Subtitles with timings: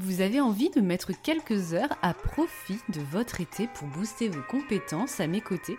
[0.00, 4.42] Vous avez envie de mettre quelques heures à profit de votre été pour booster vos
[4.48, 5.76] compétences à mes côtés?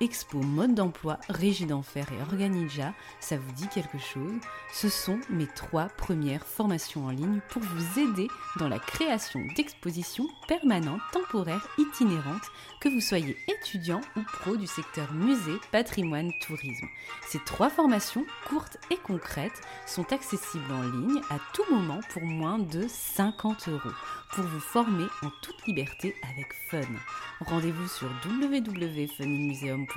[0.00, 4.40] Expo Mode d'emploi, Régie d'Enfer et Organija, ça vous dit quelque chose?
[4.72, 10.28] Ce sont mes trois premières formations en ligne pour vous aider dans la création d'expositions
[10.46, 12.46] permanentes, temporaires, itinérantes,
[12.80, 16.86] que vous soyez étudiant ou pro du secteur musée, patrimoine, tourisme.
[17.26, 22.60] Ces trois formations, courtes et concrètes, sont accessibles en ligne à tout moment pour moins
[22.60, 23.94] de 50 euros
[24.30, 26.82] pour vous former en toute liberté avec fun.
[27.40, 29.87] Rendez-vous sur www.funmuseum.com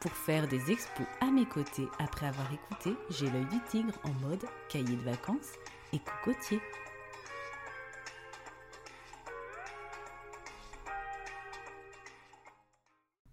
[0.00, 4.12] pour faire des expos à mes côtés après avoir écouté J'ai l'œil du tigre en
[4.26, 5.52] mode cahier de vacances
[5.92, 6.60] et cocotier.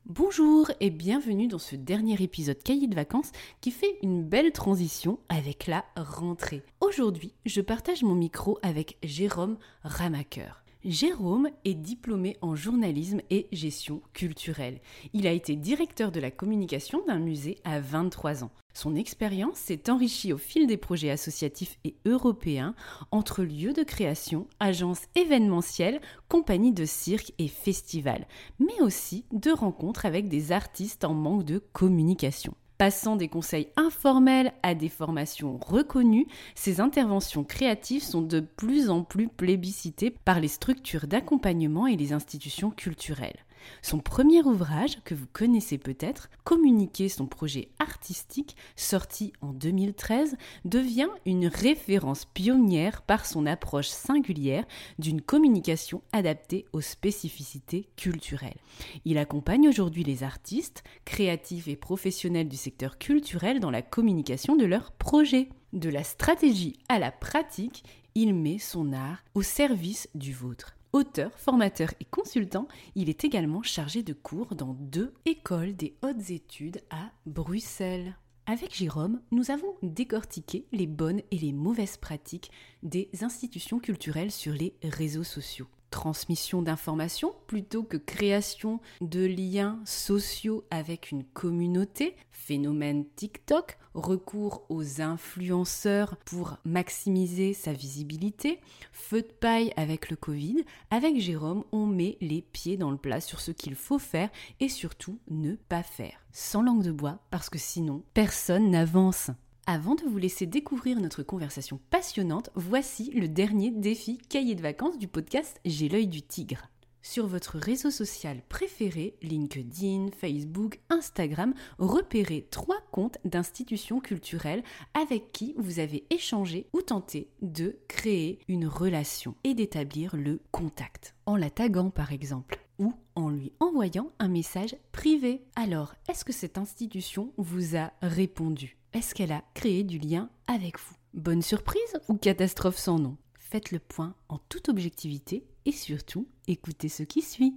[0.05, 5.19] Bonjour et bienvenue dans ce dernier épisode cahier de vacances qui fait une belle transition
[5.29, 6.63] avec la rentrée.
[6.81, 10.63] Aujourd'hui, je partage mon micro avec Jérôme Ramaker.
[10.85, 14.79] Jérôme est diplômé en journalisme et gestion culturelle.
[15.11, 18.51] Il a été directeur de la communication d'un musée à 23 ans.
[18.73, 22.75] Son expérience s'est enrichie au fil des projets associatifs et européens
[23.11, 28.25] entre lieux de création, agences événementielles, compagnies de cirque et festivals,
[28.59, 32.53] mais aussi de rencontres avec des artistes en manque de communication.
[32.79, 39.03] Passant des conseils informels à des formations reconnues, ces interventions créatives sont de plus en
[39.03, 43.45] plus plébiscitées par les structures d'accompagnement et les institutions culturelles.
[43.81, 51.09] Son premier ouvrage, que vous connaissez peut-être, Communiquer son projet artistique, sorti en 2013, devient
[51.27, 54.65] une référence pionnière par son approche singulière
[54.97, 58.57] d'une communication adaptée aux spécificités culturelles.
[59.05, 64.65] Il accompagne aujourd'hui les artistes, créatifs et professionnels du secteur culturel dans la communication de
[64.65, 65.49] leurs projets.
[65.71, 67.83] De la stratégie à la pratique,
[68.15, 70.78] il met son art au service du vôtre.
[70.91, 76.31] Auteur, formateur et consultant, il est également chargé de cours dans deux écoles des hautes
[76.31, 78.17] études à Bruxelles.
[78.47, 82.49] Avec Jérôme, nous avons décortiqué les bonnes et les mauvaises pratiques
[82.81, 90.63] des institutions culturelles sur les réseaux sociaux transmission d'informations plutôt que création de liens sociaux
[90.69, 98.59] avec une communauté, phénomène TikTok, recours aux influenceurs pour maximiser sa visibilité,
[98.91, 103.21] feu de paille avec le Covid, avec Jérôme, on met les pieds dans le plat
[103.21, 104.29] sur ce qu'il faut faire
[104.59, 106.19] et surtout ne pas faire.
[106.31, 109.31] Sans langue de bois, parce que sinon, personne n'avance.
[109.71, 114.97] Avant de vous laisser découvrir notre conversation passionnante, voici le dernier défi cahier de vacances
[114.97, 116.71] du podcast J'ai l'œil du tigre.
[117.03, 124.63] Sur votre réseau social préféré, LinkedIn, Facebook, Instagram, repérez trois comptes d'institutions culturelles
[124.95, 131.13] avec qui vous avez échangé ou tenté de créer une relation et d'établir le contact.
[131.27, 135.43] En la taguant par exemple ou en lui envoyant un message privé.
[135.55, 138.78] Alors, est-ce que cette institution vous a répondu?
[138.93, 140.95] Est-ce qu'elle a créé du lien avec vous?
[141.13, 143.17] Bonne surprise ou catastrophe sans nom?
[143.37, 147.55] Faites le point en toute objectivité et surtout écoutez ce qui suit.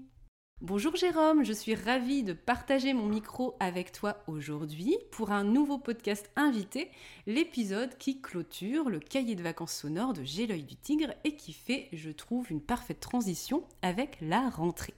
[0.60, 5.76] Bonjour Jérôme, je suis ravie de partager mon micro avec toi aujourd'hui pour un nouveau
[5.76, 6.88] podcast invité,
[7.26, 11.88] l'épisode qui clôture le cahier de vacances sonores de J'ai du tigre et qui fait,
[11.92, 14.94] je trouve, une parfaite transition avec la rentrée.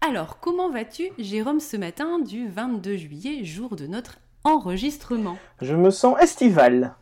[0.00, 5.38] Alors, comment vas-tu Jérôme ce matin du 22 juillet, jour de notre enregistrement.
[5.60, 6.94] Je me sens estival.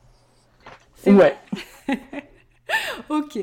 [1.06, 1.36] Ouais.
[3.08, 3.38] ok.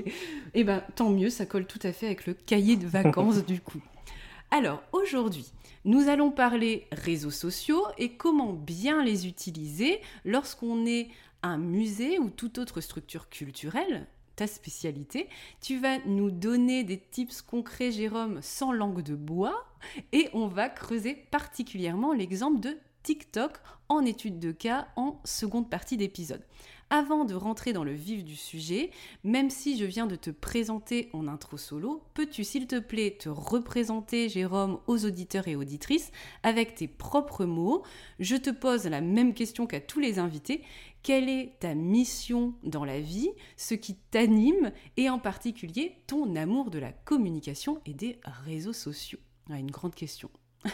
[0.54, 3.60] Eh ben, tant mieux, ça colle tout à fait avec le cahier de vacances du
[3.60, 3.82] coup.
[4.52, 5.52] Alors, aujourd'hui,
[5.84, 11.10] nous allons parler réseaux sociaux et comment bien les utiliser lorsqu'on est
[11.44, 15.28] un musée ou toute autre structure culturelle, ta spécialité.
[15.62, 19.66] Tu vas nous donner des tips concrets, Jérôme, sans langue de bois,
[20.12, 23.54] et on va creuser particulièrement l'exemple de TikTok
[23.88, 26.44] en étude de cas en seconde partie d'épisode.
[26.90, 28.92] Avant de rentrer dans le vif du sujet,
[29.24, 33.30] même si je viens de te présenter en intro solo, peux-tu s'il te plaît te
[33.30, 36.12] représenter, Jérôme, aux auditeurs et auditrices
[36.44, 37.82] avec tes propres mots?
[38.20, 40.62] Je te pose la même question qu'à tous les invités.
[41.02, 46.72] Quelle est ta mission dans la vie, ce qui t'anime et en particulier ton amour
[46.72, 49.20] de la communication et des réseaux sociaux
[49.50, 50.30] Une grande question.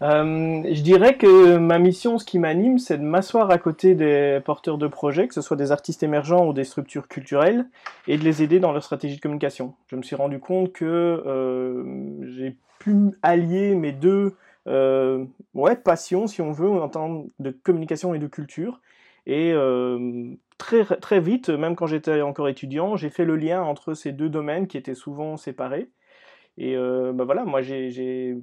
[0.00, 4.40] Euh, je dirais que ma mission, ce qui m'anime, c'est de m'asseoir à côté des
[4.44, 7.66] porteurs de projets, que ce soit des artistes émergents ou des structures culturelles,
[8.06, 9.74] et de les aider dans leur stratégie de communication.
[9.88, 11.84] Je me suis rendu compte que euh,
[12.36, 14.36] j'ai pu allier mes deux
[14.68, 15.24] euh,
[15.54, 18.80] ouais, passions, si on veut, en termes de communication et de culture.
[19.26, 19.52] Et
[20.56, 24.30] très, très vite, même quand j'étais encore étudiant, j'ai fait le lien entre ces deux
[24.30, 25.90] domaines qui étaient souvent séparés.
[26.56, 28.38] Et bah voilà, moi j'ai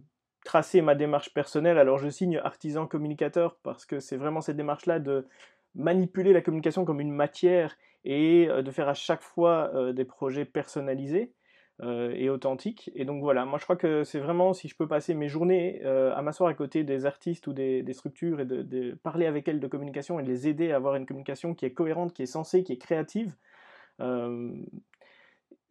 [0.45, 1.77] tracer ma démarche personnelle.
[1.77, 5.27] Alors je signe artisan communicateur parce que c'est vraiment cette démarche-là de
[5.75, 7.75] manipuler la communication comme une matière
[8.05, 11.33] et euh, de faire à chaque fois euh, des projets personnalisés
[11.81, 12.89] euh, et authentiques.
[12.95, 15.83] Et donc voilà, moi je crois que c'est vraiment si je peux passer mes journées
[15.83, 19.67] à m'asseoir à côté des artistes ou des, structures et de, parler avec elles de
[19.67, 22.71] communication et les aider à avoir une communication qui est cohérente, qui est sensée, qui
[22.71, 23.35] est créative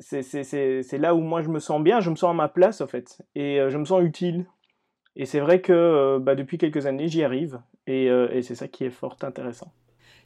[0.01, 2.87] c'est là où moi je me sens bien, je me sens à ma place en
[2.87, 4.47] fait, et je me sens utile.
[5.17, 7.61] Et c'est vrai que euh, bah, depuis quelques années, j'y arrive.
[7.89, 9.73] Euh, et, c'est ça qui est fort intéressant.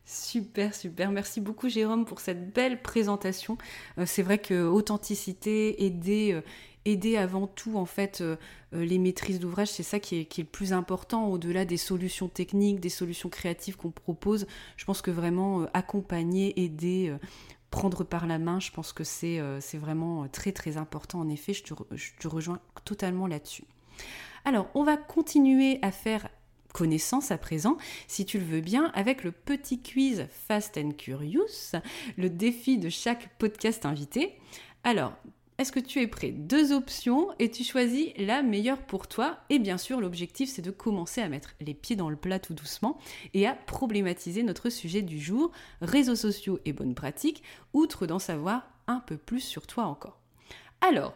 [0.05, 1.11] Super, super.
[1.11, 3.58] Merci beaucoup Jérôme pour cette belle présentation.
[3.99, 6.40] Euh, c'est vrai que authenticité, aider,
[6.87, 8.25] aider avant tout en fait
[8.73, 12.88] les maîtrises d'ouvrage, c'est ça qui est, le plus important au-delà des solutions techniques, des
[12.88, 14.46] solutions créatives qu'on propose.
[14.79, 17.14] Je pense que vraiment accompagner, aider,
[17.70, 19.40] prendre par la main, je pense que c'est
[19.75, 21.52] vraiment très très important en effet.
[21.52, 23.64] Je te rejoins totalement là-dessus.
[24.44, 26.29] Alors, on va continuer à faire
[26.73, 27.76] connaissance à présent,
[28.06, 31.73] si tu le veux bien, avec le petit quiz Fast and Curious,
[32.17, 34.38] le défi de chaque podcast invité.
[34.85, 35.12] Alors,
[35.58, 36.31] est-ce que tu es prêt?
[36.31, 39.38] Deux options et tu choisis la meilleure pour toi.
[39.50, 42.55] Et bien sûr, l'objectif, c'est de commencer à mettre les pieds dans le plat tout
[42.55, 42.96] doucement
[43.35, 45.50] et à problématiser notre sujet du jour,
[45.81, 47.43] réseaux sociaux et bonnes pratiques,
[47.73, 50.20] outre d'en savoir un peu plus sur toi encore.
[50.81, 51.14] Alors,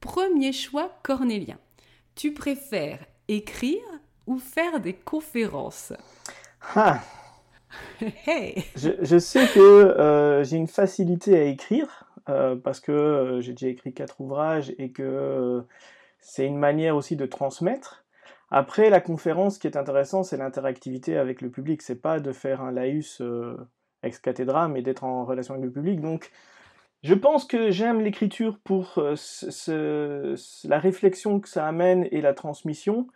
[0.00, 1.58] premier choix cornélien.
[2.14, 2.98] Tu préfères
[3.28, 3.82] écrire
[4.26, 5.92] ou faire des conférences
[6.74, 7.00] ah.
[8.00, 13.68] je, sais que euh, j'ai une facilité à écrire euh, parce que euh, j'ai déjà
[13.68, 15.64] écrit quatre ouvrages et que
[16.18, 18.04] c'est une manière aussi de transmettre.
[18.50, 21.82] Après, la conférence, ce qui est intéressant, c'est l'interactivité avec le public.
[21.82, 23.22] C'est pas de faire un laïus
[24.02, 26.00] ex cathedra, mais d'être en relation avec le public.
[26.00, 26.32] Donc,
[27.02, 33.06] je pense que j'aime l'écriture pour euh, la réflexion que ça amène et la transmission.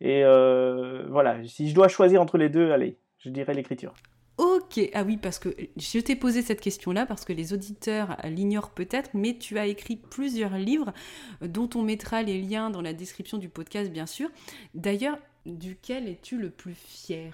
[0.00, 3.92] Et euh, voilà, si je dois choisir entre les deux, allez, je dirais l'écriture.
[4.36, 8.70] Ok, ah oui, parce que je t'ai posé cette question-là parce que les auditeurs l'ignorent
[8.70, 10.92] peut-être, mais tu as écrit plusieurs livres
[11.40, 14.28] dont on mettra les liens dans la description du podcast, bien sûr.
[14.74, 17.32] D'ailleurs, duquel es-tu le plus fier?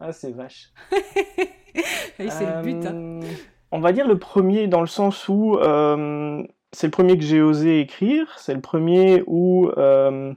[0.00, 0.72] Ah, c'est vache.
[2.16, 2.86] c'est le but.
[2.86, 3.20] Hein.
[3.74, 7.40] On va dire le premier dans le sens où euh, c'est le premier que j'ai
[7.40, 10.34] osé écrire, c'est le premier où, euh,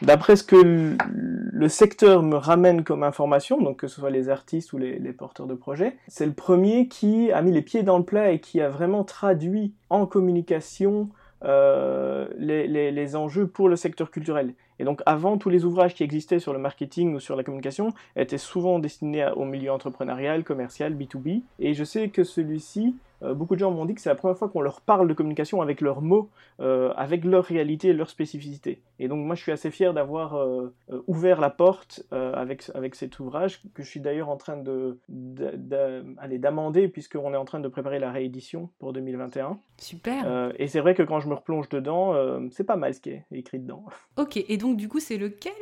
[0.00, 4.72] d'après ce que le, secteur me ramène comme information, donc que ce soit les artistes
[4.72, 8.04] ou les, porteurs de projets, c'est le premier qui a mis les pieds dans le
[8.04, 11.10] plat et qui a vraiment traduit en communication
[11.44, 14.54] euh, les, enjeux pour le secteur culturel.
[14.78, 17.92] Et donc avant, tous les ouvrages qui existaient sur le marketing ou sur la communication
[18.16, 21.42] étaient souvent destinés au milieu entrepreneurial, commercial, B2B.
[21.58, 24.48] Et je sais que celui-ci beaucoup de gens m'ont dit que c'est la première fois
[24.48, 28.82] qu'on leur parle de communication avec leurs mots, euh, avec leur réalité et leur spécificité.
[28.98, 30.74] Et donc moi je suis assez fier d'avoir euh,
[31.06, 36.88] ouvert la porte avec, avec cet ouvrage, que je suis d'ailleurs en train de, d'amender,
[36.88, 39.58] puisqu'on est en train de préparer la réédition pour 2021.
[39.78, 40.52] Super.
[40.58, 42.14] et c'est vrai que quand je me replonge dedans,
[42.50, 43.84] c'est pas mal ce qui est écrit dedans.
[44.16, 45.52] Ok, et donc du coup c'est lequel?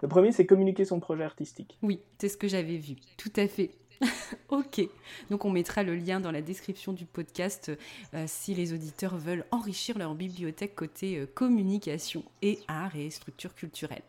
[0.00, 1.78] Le premier c'est communiquer son projet artistique.
[1.82, 3.70] Oui, c'est ce que j'avais vu, tout à fait.
[4.48, 4.88] ok,
[5.30, 7.70] donc on mettra le lien dans la description du podcast
[8.14, 13.54] euh, si les auditeurs veulent enrichir leur bibliothèque côté euh, communication et art et structure
[13.54, 14.02] culturelle.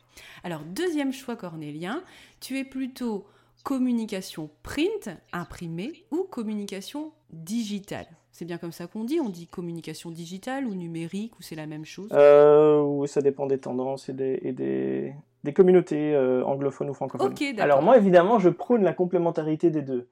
[0.43, 2.03] Alors deuxième choix cornélien,
[2.39, 3.25] tu es plutôt
[3.63, 8.07] communication print, imprimée, ou communication digitale?
[8.31, 11.67] C'est bien comme ça qu'on dit On dit communication digitale ou numérique ou c'est la
[11.67, 12.09] même chose?
[12.13, 15.13] Euh, ça dépend des tendances et des
[15.51, 17.35] communautés euh, anglophones ou francophones.
[17.59, 20.07] Alors moi, évidemment, je prône la complémentarité des deux.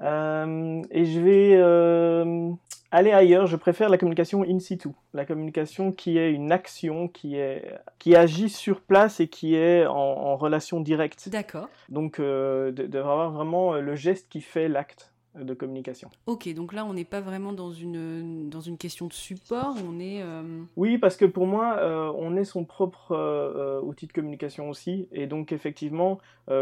[0.00, 2.50] Euh, et je vais, euh,
[2.90, 7.36] aller ailleurs, je préfère la communication in situ, la communication qui est une action, qui,
[7.36, 11.28] est, qui agit sur place et qui est en, relation directe.
[11.30, 11.68] D'accord.
[11.88, 15.12] Donc, euh, d'avoir vraiment le geste qui fait l'acte
[15.44, 16.10] de communication.
[16.26, 19.98] Ok, donc là, on n'est pas vraiment dans une, dans une question de support, on
[20.00, 20.22] est...
[20.22, 20.42] Euh,
[20.76, 25.08] oui, parce que pour moi, euh, on est son propre euh, outil de communication aussi,
[25.12, 26.18] et donc effectivement,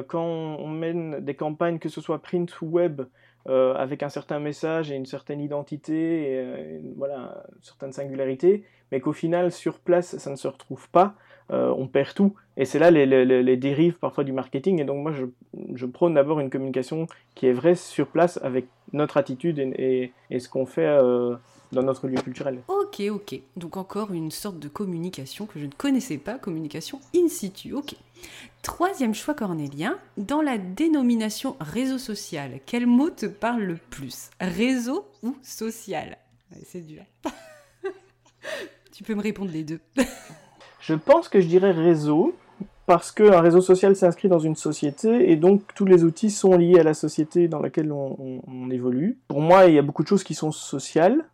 [0.09, 3.02] quand on, mène des campagnes, que ce soit print ou web,
[3.47, 9.12] avec un certain message et une certaine identité, et voilà, une certaine singularité, mais qu'au
[9.12, 11.14] final, sur place, ça ne se retrouve pas,
[11.50, 12.34] on perd tout.
[12.56, 14.80] Et c'est là les, dérives parfois du marketing.
[14.80, 15.12] Et donc moi,
[15.74, 20.40] je, prône d'abord une communication qui est vraie sur place avec notre attitude et, et,
[20.40, 21.36] ce qu'on fait euh,
[21.72, 22.62] dans notre lieu culturel.
[22.68, 23.40] Ok, ok.
[23.56, 27.72] Donc encore une sorte de communication que je ne connaissais pas, communication in situ.
[27.72, 27.94] Ok.
[28.62, 34.30] Troisième choix cornélien, dans la dénomination réseau social, quel mot te parle le plus?
[34.40, 36.16] Réseau ou social?
[36.64, 37.02] C'est dur.
[38.92, 39.80] tu peux me répondre les deux.
[40.86, 42.32] je pense que je dirais réseau,
[42.86, 46.78] parce qu'un réseau social s'inscrit dans une société et donc tous les outils sont liés
[46.78, 49.18] à la société dans laquelle on, évolue.
[49.26, 51.24] Pour moi, il y a beaucoup de choses qui sont sociales,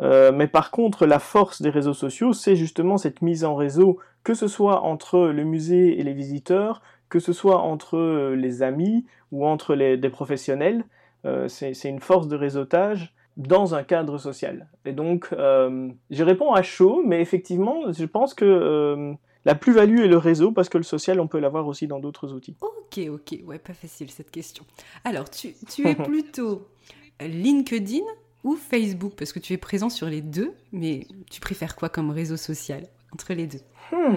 [0.00, 3.98] euh, mais par contre, la force des réseaux sociaux, c'est justement cette mise en réseau,
[4.24, 8.62] que ce soit entre le musée et les visiteurs, que ce soit entre euh, les
[8.62, 10.84] amis ou entre des professionnels.
[11.24, 14.68] Euh, c'est une force de réseautage dans un cadre social.
[14.84, 19.16] Et donc, je réponds à chaud, mais effectivement, je pense que
[19.48, 22.34] la plus-value est le réseau parce que le social, on peut l'avoir aussi dans d'autres
[22.34, 22.54] outils.
[22.60, 24.64] Ok, ok, ouais, pas facile cette question.
[25.04, 25.54] Alors, tu,
[25.84, 26.68] es plutôt
[27.20, 28.04] LinkedIn
[28.44, 29.14] ou Facebook?
[29.16, 32.82] Parce que tu es présent sur les deux, mais tu préfères quoi comme réseau social
[33.12, 33.60] entre les deux?
[33.90, 34.16] Hmm.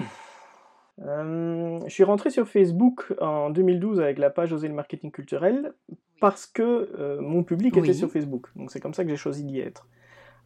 [1.00, 5.72] Euh, je suis rentré sur Facebook en 2012 avec la page Oser le marketing culturel
[6.20, 8.48] parce que euh, mon public était sur Facebook.
[8.56, 9.88] Donc c'est comme ça que j'ai choisi d'y être.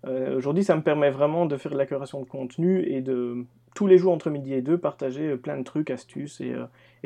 [0.07, 3.45] Euh, aujourd'hui, ça me permet vraiment de faire de la curation de contenu et de
[3.77, 6.65] tous les jours entre midi et deux partager euh, plein de trucs, astuces et, euh,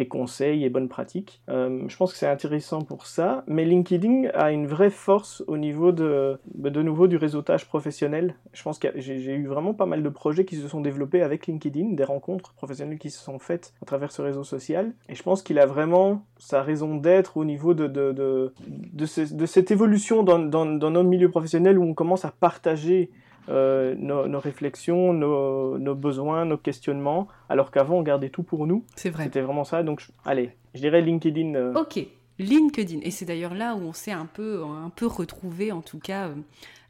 [0.08, 1.42] conseils et bonnes pratiques.
[1.50, 5.58] Euh, je pense que c'est intéressant pour ça, mais LinkedIn a une vraie force au
[5.58, 8.34] niveau de, bah, de nouveau du réseautage professionnel.
[8.54, 11.46] Je pense que j'ai eu vraiment pas mal de projets qui se sont développés avec
[11.46, 15.22] LinkedIn, des rencontres professionnelles qui se sont faites à travers ce réseau social, et je
[15.22, 18.54] pense qu'il a vraiment sa raison d'être au niveau de, de, de,
[18.94, 23.10] de, cette évolution dans, dans, dans notre milieu professionnel où on commence à partager
[23.48, 28.84] euh, nos, réflexions, nos, besoins, nos questionnements, alors qu'avant on gardait tout pour nous.
[28.96, 29.24] C'est vrai.
[29.24, 29.82] C'était vraiment ça.
[29.82, 31.54] Donc, allez, je dirais LinkedIn.
[31.54, 31.74] Euh.
[31.74, 31.98] Ok,
[32.38, 33.00] LinkedIn.
[33.02, 36.30] Et c'est d'ailleurs là où on s'est un peu, un peu retrouvés, en tout cas,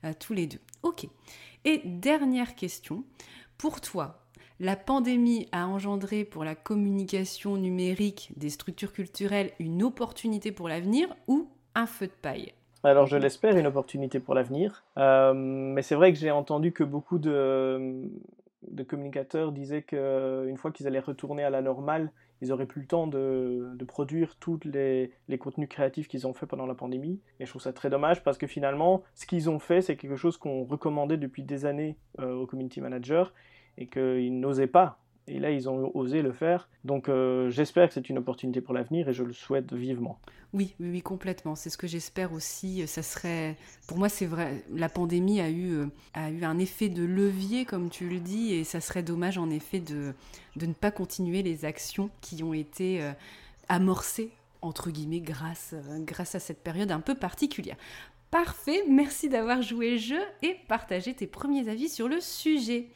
[0.05, 0.61] euh, tous les deux.
[0.83, 1.07] Ok.
[1.65, 3.05] Et dernière question.
[3.59, 4.21] Pour toi,
[4.59, 11.09] la pandémie a engendré pour la communication numérique des structures culturelles une opportunité pour l'avenir
[11.29, 12.53] ou un feu de paille?
[12.85, 14.85] Alors je l'espère, une opportunité pour l'avenir.
[14.97, 18.09] Euh, mais c'est vrai que j'ai entendu que beaucoup de,
[18.69, 22.11] de communicateurs disaient qu'une fois qu'ils allaient retourner à la normale,
[22.43, 26.33] ils n'auraient plus le temps de, de produire tous les, les, contenus créatifs qu'ils ont
[26.33, 27.21] fait pendant la pandémie.
[27.39, 30.17] Et je trouve ça très dommage parce que finalement, ce qu'ils ont fait, c'est quelque
[30.17, 33.25] chose qu'on recommandait depuis des années euh, aux community managers
[33.77, 35.00] et qu'ils n'osaient pas
[35.31, 36.69] et là, ils ont osé le faire.
[36.85, 40.19] Donc, euh, j'espère que c'est une opportunité pour l'avenir et je le souhaite vivement.
[40.53, 41.55] Oui, oui, oui complètement.
[41.55, 42.87] C'est ce que j'espère aussi.
[42.89, 43.57] Ça serait,
[43.87, 44.65] pour moi, c'est vrai.
[44.75, 48.55] La pandémie a eu, euh, a eu un effet de levier, comme tu le dis,
[48.55, 50.15] et ça serait dommage, en effet, de,
[50.57, 53.13] de ne pas continuer les actions qui ont été euh,
[53.69, 54.31] amorcées
[54.63, 57.77] entre guillemets grâce, grâce à cette période un peu particulière.
[58.31, 62.91] Parfait, merci d'avoir joué le jeu et partagé tes premiers avis sur le sujet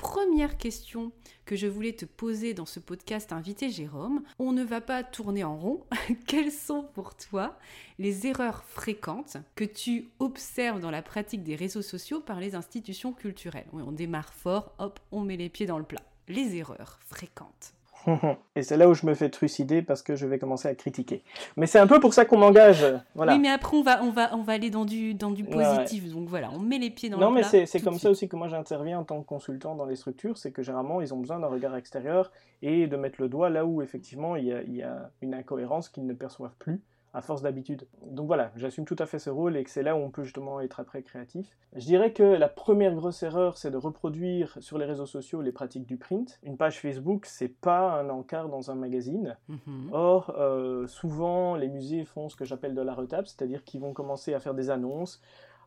[0.00, 1.12] première question
[1.44, 5.44] que je voulais te poser dans ce podcast invité Jérôme, on ne va pas tourner
[5.44, 5.84] en rond.
[6.26, 7.58] Quelles sont pour toi
[7.98, 13.12] les erreurs fréquentes que tu observes dans la pratique des réseaux sociaux par les institutions
[13.12, 13.68] culturelles?
[13.74, 16.02] On démarre fort, hop, on met les pieds dans le plat.
[16.28, 17.74] Les erreurs fréquentes.
[18.56, 21.22] Et c'est là où je me fais trucider parce que je vais commencer à critiquer.
[21.56, 22.84] Mais c'est un peu pour ça qu'on m'engage.
[23.14, 23.34] Voilà.
[23.34, 26.08] Oui, mais après, on va, on va, on va aller dans du, dans du positif.
[26.10, 27.42] Donc voilà, on met les pieds dans non, le plat.
[27.42, 29.96] Non, mais c'est comme ça aussi que moi j'interviens en tant que consultant dans les
[29.96, 30.38] structures.
[30.38, 32.30] C'est que généralement, ils ont besoin d'un regard extérieur
[32.62, 35.34] et de mettre le doigt là où effectivement il y a, il y a une
[35.34, 36.80] incohérence qu'ils ne perçoivent plus
[37.12, 37.86] à force d'habitude.
[38.06, 40.22] Donc voilà, j'assume tout à fait ce rôle et que c'est là où on peut
[40.22, 41.56] justement être après créatif.
[41.74, 45.52] Je dirais que la première grosse erreur, c'est de reproduire sur les réseaux sociaux les
[45.52, 46.38] pratiques du print.
[46.42, 49.36] Une page Facebook, c'est pas un encart dans un magazine.
[49.48, 49.90] Mhm.
[49.92, 53.92] Or, euh, souvent, les musées font ce que j'appelle de la retape, c'est-à-dire qu'ils vont
[53.92, 55.20] commencer à faire des annonces,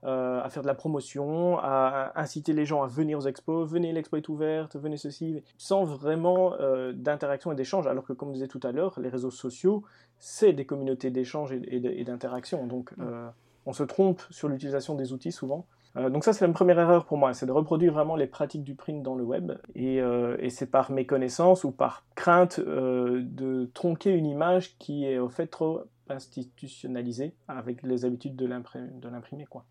[0.05, 3.93] euh, à faire de la promotion, à, inciter les gens à venir aux expos, venez
[3.93, 8.33] l'expo est ouverte, venez ceci, sans vraiment euh, d'interaction et d'échange, alors que comme je
[8.33, 9.83] disais tout à l'heure, les réseaux sociaux,
[10.19, 13.29] c'est des communautés d'échange et, d'interaction, donc euh,
[13.65, 15.65] on se trompe sur l'utilisation des outils souvent.
[15.95, 18.73] Donc ça, c'est une première erreur pour moi, c'est de reproduire vraiment les pratiques du
[18.73, 19.51] print dans le web.
[19.75, 25.29] Et, et c'est par méconnaissance ou par crainte de tronquer une image qui est au
[25.29, 29.45] fait trop institutionnalisée avec les habitudes de l'imprimer.
[29.45, 29.65] quoi.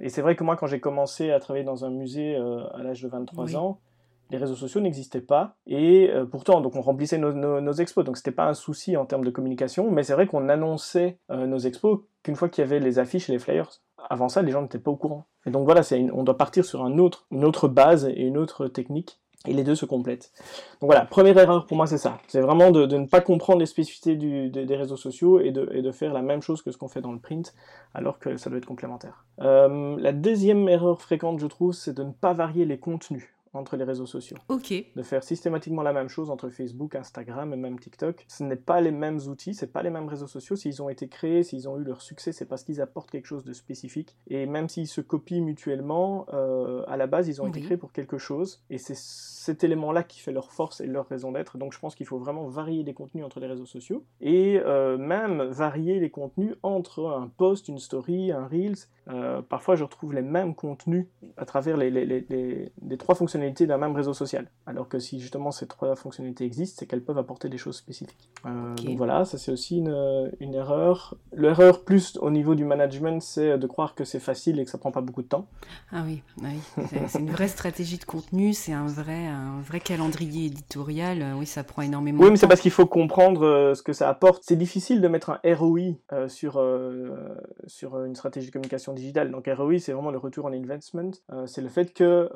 [0.00, 3.02] Et c'est vrai que moi, quand j'ai commencé à travailler dans un musée à l'âge
[3.02, 3.80] de 23 ans,
[4.30, 5.56] les réseaux sociaux n'existaient pas.
[5.66, 8.04] Et pourtant donc on remplissait nos, nos, nos expos.
[8.04, 9.90] Donc c'était pas un souci en termes de communication.
[9.90, 13.32] Mais c'est vrai qu'on annonçait nos expos qu'une fois qu'il y avait les affiches et
[13.32, 13.68] les flyers.
[14.08, 15.26] Avant ça, les gens n'étaient pas au courant.
[15.46, 15.82] Et donc voilà,
[16.12, 19.20] on doit partir sur un autre, une autre base et une autre technique.
[19.46, 20.30] Et les deux se complètent.
[20.80, 22.18] Donc voilà, première erreur pour moi, c'est ça.
[22.28, 26.22] C'est vraiment de, ne pas comprendre les spécificités des réseaux sociaux et de, faire la
[26.22, 27.52] même chose que ce qu'on fait dans le print,
[27.92, 29.24] alors que ça doit être complémentaire.
[29.40, 33.76] Euh, la deuxième erreur fréquente, je trouve, c'est de ne pas varier les contenus entre
[33.76, 34.36] les réseaux sociaux.
[34.48, 34.72] Ok.
[34.96, 38.24] De faire systématiquement la même chose entre Facebook, Instagram et même TikTok.
[38.28, 40.56] Ce n'est pas les mêmes outils, c'est pas les mêmes réseaux sociaux.
[40.56, 43.44] S'ils ont été créés, s'ils ont eu leur succès, c'est parce qu'ils apportent quelque chose
[43.44, 44.16] de spécifique.
[44.28, 47.92] Et même s'ils se copient mutuellement, euh, à la base, ils ont été créés pour
[47.92, 48.62] quelque chose.
[48.70, 51.58] Et c'est cet élément-là qui fait leur force et leur raison d'être.
[51.58, 54.04] Donc je pense qu'il faut vraiment varier les contenus entre les réseaux sociaux.
[54.20, 58.76] Et euh, même varier les contenus entre un post, une story, un Reels.
[59.08, 61.06] Euh, parfois, je retrouve les mêmes contenus
[61.36, 64.46] à travers les, les, les, les trois fonctionnalités d'un même réseau social.
[64.66, 68.30] Alors que si justement ces trois fonctionnalités existent, c'est qu'elles peuvent apporter des choses spécifiques.
[68.46, 71.16] Euh, donc voilà, ça c'est aussi une, une erreur.
[71.32, 74.78] L'erreur plus au niveau du management, c'est de croire que c'est facile et que ça
[74.78, 75.46] prend pas beaucoup de temps.
[75.92, 76.84] Ah oui, ah oui.
[77.08, 81.34] c'est une vraie stratégie de contenu, c'est un vrai, un vrai calendrier éditorial.
[81.36, 82.24] Oui, ça prend énormément oui, de temps.
[82.26, 84.42] Oui, mais c'est parce qu'il faut comprendre euh, ce que ça apporte.
[84.46, 86.62] C'est difficile de mettre un ROI euh, sur,
[87.66, 89.30] sur une stratégie de communication digitale.
[89.30, 91.10] Donc ROI, c'est vraiment le retour en investment.
[91.46, 92.28] c'est le fait que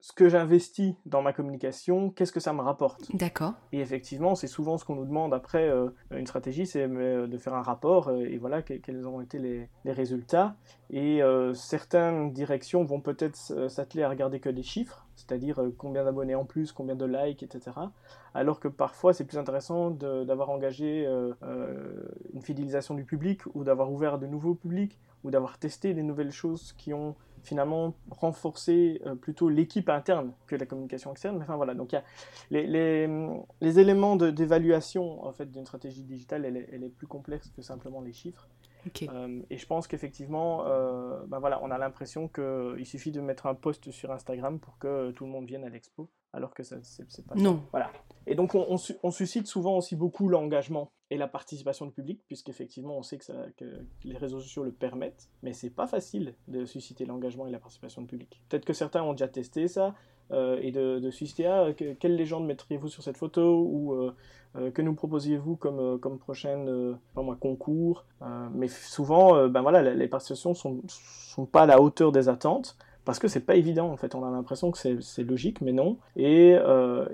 [0.00, 3.14] ce que j'ai investi dans ma communication, qu'est-ce que ça me rapporte?
[3.14, 3.54] D'accord.
[3.72, 7.38] Et effectivement, c'est souvent ce qu'on nous demande après euh, une stratégie, c'est euh, de
[7.38, 10.54] faire un rapport euh, et voilà quels ont été les, résultats.
[10.90, 11.20] Et
[11.54, 13.36] certaines directions vont peut-être
[13.68, 17.76] s'atteler à regarder que des chiffres, c'est-à-dire combien d'abonnés en plus, combien de likes, etc.
[18.34, 24.18] Alors que parfois c'est plus intéressant d'avoir engagé une fidélisation du public ou d'avoir ouvert
[24.18, 27.14] de nouveaux publics ou d'avoir testé des nouvelles choses qui ont
[27.48, 31.36] finalement renforcer euh, plutôt l'équipe interne que la communication externe.
[31.38, 32.04] Mais enfin voilà, donc il y a
[32.50, 33.08] les, les,
[33.60, 37.62] les éléments d'évaluation en fait d'une stratégie digitale, elle est, elle est, plus complexe que
[37.62, 38.48] simplement les chiffres.
[39.02, 43.46] Euh, et je pense qu'effectivement, euh, ben voilà, on a l'impression qu'il suffit de mettre
[43.46, 46.76] un post sur Instagram pour que tout le monde vienne à l'expo, alors que ça
[46.82, 47.62] c'est pas non.
[47.70, 47.90] Voilà.
[48.26, 52.98] Et donc on, on, suscite souvent aussi beaucoup l'engagement et la participation du public, puisqu'effectivement
[52.98, 53.64] on sait que, ça, que,
[54.04, 58.02] les réseaux sociaux le permettent, mais c'est pas facile de susciter l'engagement et la participation
[58.02, 58.42] du public.
[58.48, 59.94] Peut-être que certains ont déjà testé ça,
[60.30, 64.14] euh, et de, de susciter ah, quelle légende mettriez-vous sur cette photo ou euh,
[64.56, 68.04] euh, que nous proposiez-vous comme, comme prochaine moi, concours.
[68.52, 72.76] mais souvent, ben voilà, les participations sont, sont pas à la hauteur des attentes
[73.08, 74.14] parce que c'est pas évident en fait.
[74.14, 75.96] On a l'impression que c'est logique, mais non.
[76.14, 76.56] Et,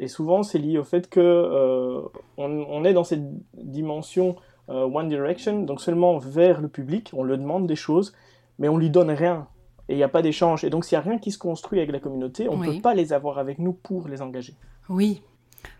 [0.00, 2.02] et souvent, c'est lié au fait que
[2.36, 3.22] on, on, est dans cette
[3.54, 4.34] dimension
[4.66, 7.12] One Direction, donc seulement vers le public.
[7.14, 8.12] On le demande des choses,
[8.58, 9.46] mais on lui donne rien
[9.88, 10.64] et il n'y a pas d'échange.
[10.64, 12.80] Et donc, s'il n'y a rien qui se construit avec la communauté, on ne peut
[12.80, 14.54] pas les avoir avec nous pour les engager.
[14.88, 15.22] Oui,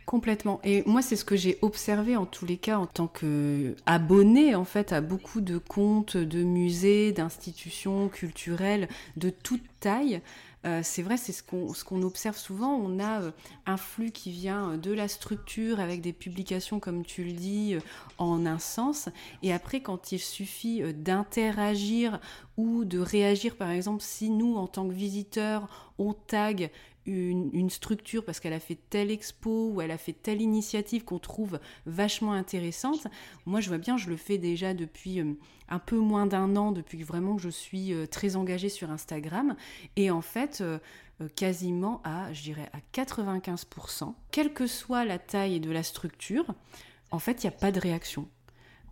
[0.07, 0.61] Complètement.
[0.65, 4.65] Et moi, c'est ce que j'ai observé en tous les cas en tant qu'abonné en
[4.65, 10.21] fait à beaucoup de comptes de musées, d'institutions culturelles de toute taille.
[10.67, 12.75] Euh, c'est vrai, c'est ce qu'on ce observe souvent.
[12.75, 13.31] On a euh,
[13.67, 17.77] un flux qui vient euh, de la structure avec des publications, comme tu le dis,
[18.19, 19.09] en un sens.
[19.43, 22.19] Et après, quand il suffit d'interagir
[22.57, 26.71] ou de réagir, par exemple, si nous, en tant que visiteurs, on tag
[27.07, 31.19] une, structure parce qu'elle a fait telle expo ou elle a fait telle initiative qu'on
[31.19, 33.07] trouve vachement intéressante.
[33.47, 35.35] Moi, je vois bien, je le fais déjà depuis euh,
[35.69, 39.57] un peu moins d'un an, depuis vraiment que je suis euh, très engagée sur Instagram.
[39.97, 40.79] Et en fait, euh,
[41.37, 46.55] quasiment à, je dirais, à 95%, quelle que soit la taille de la structure,
[47.11, 48.29] en fait, il n'y a pas de réaction.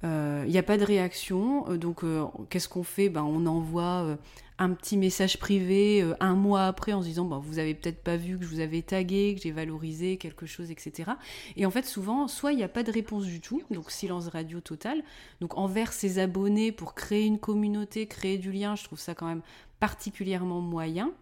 [0.05, 2.03] Il n'y a pas de réaction, donc
[2.51, 3.09] qu'est-ce qu'on fait?
[3.09, 4.19] Ben, On envoie
[4.63, 8.17] un petit message privé euh, un mois après en se disant vous avez peut-être pas
[8.17, 11.11] vu que je vous avais tagué, que j'ai valorisé quelque chose, etc.
[11.57, 14.29] Et en fait, souvent, soit il n'y a pas de réponse du tout, donc silence
[14.29, 15.03] radio total.
[15.41, 19.27] Donc envers ses abonnés pour créer une communauté, créer du lien, je trouve ça quand
[19.27, 19.43] même
[19.81, 21.13] particulièrement moyen.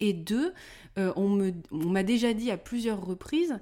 [0.00, 0.52] Et deux,
[0.98, 3.58] euh, on m'a déjà dit à plusieurs reprises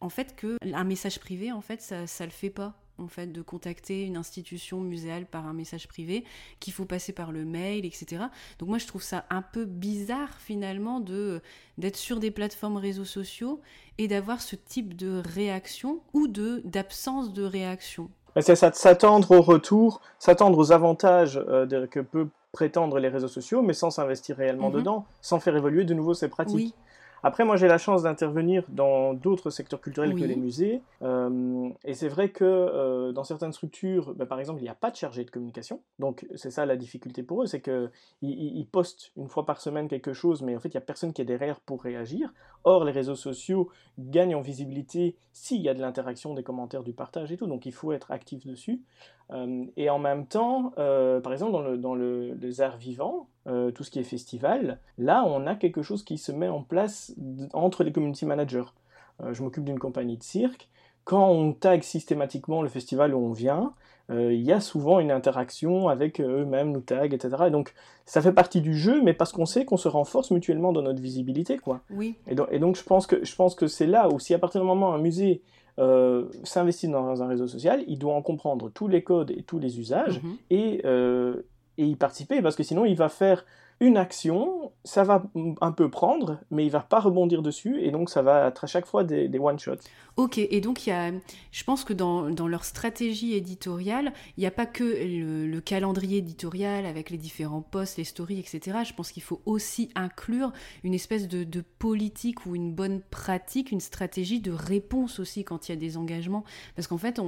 [0.00, 3.28] en fait que un message privé en fait ça ça le fait pas en fait
[3.32, 6.24] de contacter une institution muséale par un message privé,
[6.60, 8.24] qu'il faut passer par le mail, etc.
[8.58, 11.40] Donc moi je trouve ça un peu bizarre finalement de
[11.78, 13.60] d'être sur des plateformes réseaux sociaux
[13.98, 18.10] et d'avoir ce type de réaction ou de d'absence de réaction.
[18.40, 23.72] C'est s'attendre au retour, s'attendre aux avantages euh, que peut prétendre les réseaux sociaux, mais
[23.72, 24.76] sans s'investir réellement Mhm.
[24.76, 26.54] dedans, sans faire évoluer de nouveau ses pratiques?
[26.54, 26.74] Oui.
[27.22, 30.20] Après, moi, j'ai la chance d'intervenir dans d'autres secteurs culturels Oui.
[30.20, 30.80] que les musées.
[31.02, 34.74] Euh, et c'est vrai que euh, dans certaines structures, bah, par exemple, il n'y a
[34.74, 35.82] pas de chargé de communication.
[35.98, 37.90] Donc, c'est ça la difficulté pour eux, c'est qu'ils
[38.22, 40.86] ils, ils postent une fois par semaine quelque chose, mais en fait, il n'y a
[40.86, 42.32] personne qui est derrière pour réagir.
[42.64, 46.92] Or, les réseaux sociaux gagnent en visibilité s'il y a de l'interaction, des commentaires, du
[46.92, 47.46] partage et tout.
[47.46, 48.80] Donc, il faut être actif dessus.
[49.32, 53.28] Euh, et en même temps, euh, par exemple, dans, le, dans le, les arts vivants,
[53.46, 56.62] euh, tout ce qui est festival, là, on a quelque chose qui se met en
[56.62, 57.14] place
[57.52, 58.64] entre les community managers.
[59.32, 60.70] Je m'occupe d'une compagnie de cirque.
[61.04, 63.74] Quand on tag systématiquement le festival où on vient,
[64.10, 67.44] euh, il y a souvent une interaction avec eux-mêmes, nous tag, etc.
[67.46, 67.74] Et donc,
[68.06, 71.00] ça fait partie du jeu, mais parce qu'on sait qu'on se renforce mutuellement dans notre
[71.00, 71.80] visibilité, quoi.
[71.90, 72.16] Oui.
[72.26, 74.38] Et donc, et donc, je pense que, je pense que c'est là où, si à
[74.38, 75.42] partir du moment où un musée
[75.80, 79.58] euh, s'investit dans un réseau social, il doit en comprendre tous les codes et tous
[79.58, 80.36] les usages Mhm.
[80.50, 81.42] et, euh,
[81.78, 83.44] et y participer, parce que sinon il va faire
[83.80, 85.24] une action, ça va
[85.62, 88.66] un peu prendre, mais il va pas rebondir dessus, et donc ça va être à
[88.66, 89.80] chaque fois des, one-shots.
[90.16, 91.10] Ok, et donc y a,
[91.50, 96.18] je pense que dans, leur stratégie éditoriale, il n'y a pas que le, le calendrier
[96.18, 98.80] éditorial avec les différents posts, les stories, etc.
[98.84, 100.52] Je pense qu'il faut aussi inclure
[100.84, 105.72] une espèce de, politique ou une bonne pratique, une stratégie de réponse aussi quand il
[105.72, 106.44] y a des engagements.
[106.76, 107.18] Parce qu'en fait,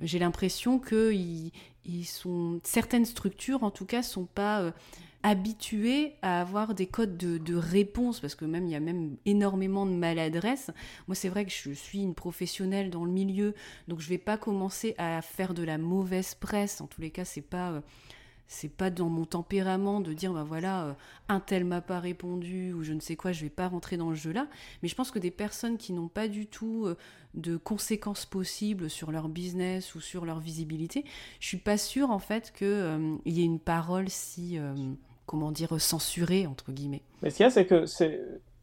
[0.00, 1.52] j'ai l'impression que ils,
[1.84, 4.62] ils sont, certaines structures, en tout cas, sont pas...
[4.62, 4.70] euh,
[5.22, 9.86] habitués à avoir des codes de, réponse parce que même il y a même énormément
[9.86, 10.70] de maladresse
[11.06, 13.54] moi, c'est vrai que je suis une professionnelle dans le milieu,
[13.88, 16.80] donc je vais pas commencer à faire de la mauvaise presse.
[16.80, 17.80] En tous les cas, c'est pas euh,
[18.46, 20.92] c'est pas dans mon tempérament de dire bah voilà euh,
[21.28, 23.32] un tel m'a pas répondu ou je ne sais quoi.
[23.32, 24.46] Je vais pas rentrer dans le jeu là.
[24.82, 26.96] Mais je pense que des personnes qui n'ont pas du tout euh,
[27.34, 31.04] de conséquences possibles sur leur business ou sur leur visibilité,
[31.40, 34.58] je suis pas sûre en fait que euh, il y ait une parole si
[35.32, 37.00] comment dire censurée entre guillemets.
[37.22, 38.20] Mais ce qu'il y a, c'est que, c'est,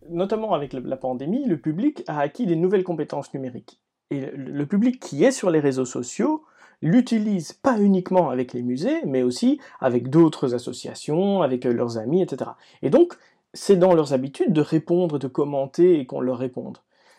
[0.08, 3.80] notamment avec la pandémie, le public a acquis des nouvelles compétences numériques.
[4.12, 6.44] Et le, public qui est sur les réseaux sociaux
[6.84, 12.22] l'utilise pas uniquement avec les musées, mais aussi avec d'autres associations, avec euh, leurs amis,
[12.22, 12.52] etc.
[12.84, 13.16] Et donc,
[13.56, 16.78] c'est dans leurs habitudes de répondre, de commenter et qu'on leur réponde.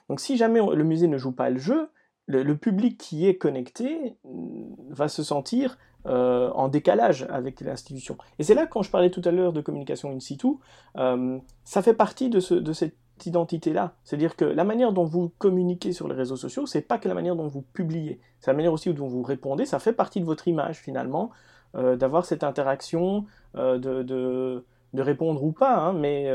[0.09, 1.89] Donc si jamais le musée ne joue pas le jeu,
[2.27, 8.17] le, le public qui est connecté mm, va se sentir euh, en décalage avec l'institution.
[8.39, 10.49] Et c'est là, quand je parlais tout à l'heure de communication in situ,
[10.97, 12.95] euh, ça fait partie de, ce- de cette
[13.27, 13.93] identité-là.
[14.05, 17.15] C'est-à-dire que la manière dont vous communiquez sur les réseaux sociaux, c'est pas que la
[17.15, 20.25] manière dont vous publiez, c'est la manière aussi dont vous répondez, ça fait partie de
[20.27, 21.31] votre image finalement,
[21.77, 26.29] euh, d'avoir cette interaction, de, de- répondre ou pas, hein, mais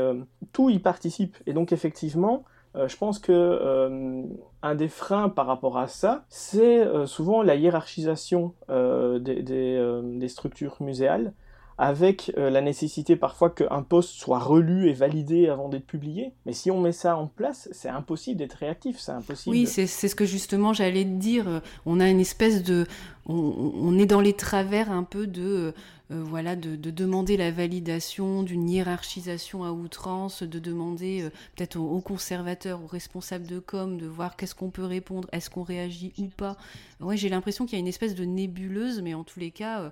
[0.52, 1.36] tout y participe.
[1.46, 2.44] Et donc effectivement,
[2.76, 4.22] euh, je pense que euh,
[4.62, 11.32] un des freins par rapport à ça, c'est euh, souvent la hiérarchisation des, structures muséales,
[11.78, 16.32] avec la nécessité parfois qu'un poste soit relu et validé avant d'être publié.
[16.46, 19.54] Mais si on met ça en place, c'est impossible d'être réactif, c'est impossible.
[19.54, 21.62] Oui, c'est ce que justement j'allais te dire.
[21.84, 22.86] On a une espèce de,
[23.26, 25.74] on, est dans les travers un peu de,
[26.10, 31.88] voilà, de, de demander la validation d'une hiérarchisation à outrance, de demander euh, peut-être aux,
[31.90, 36.12] aux conservateurs, aux responsables de com, de voir qu'est-ce qu'on peut répondre, est-ce qu'on réagit
[36.18, 36.56] ou pas.
[37.00, 39.80] Ouais, j'ai l'impression qu'il y a une espèce de nébuleuse, mais en tous les cas,
[39.80, 39.90] euh,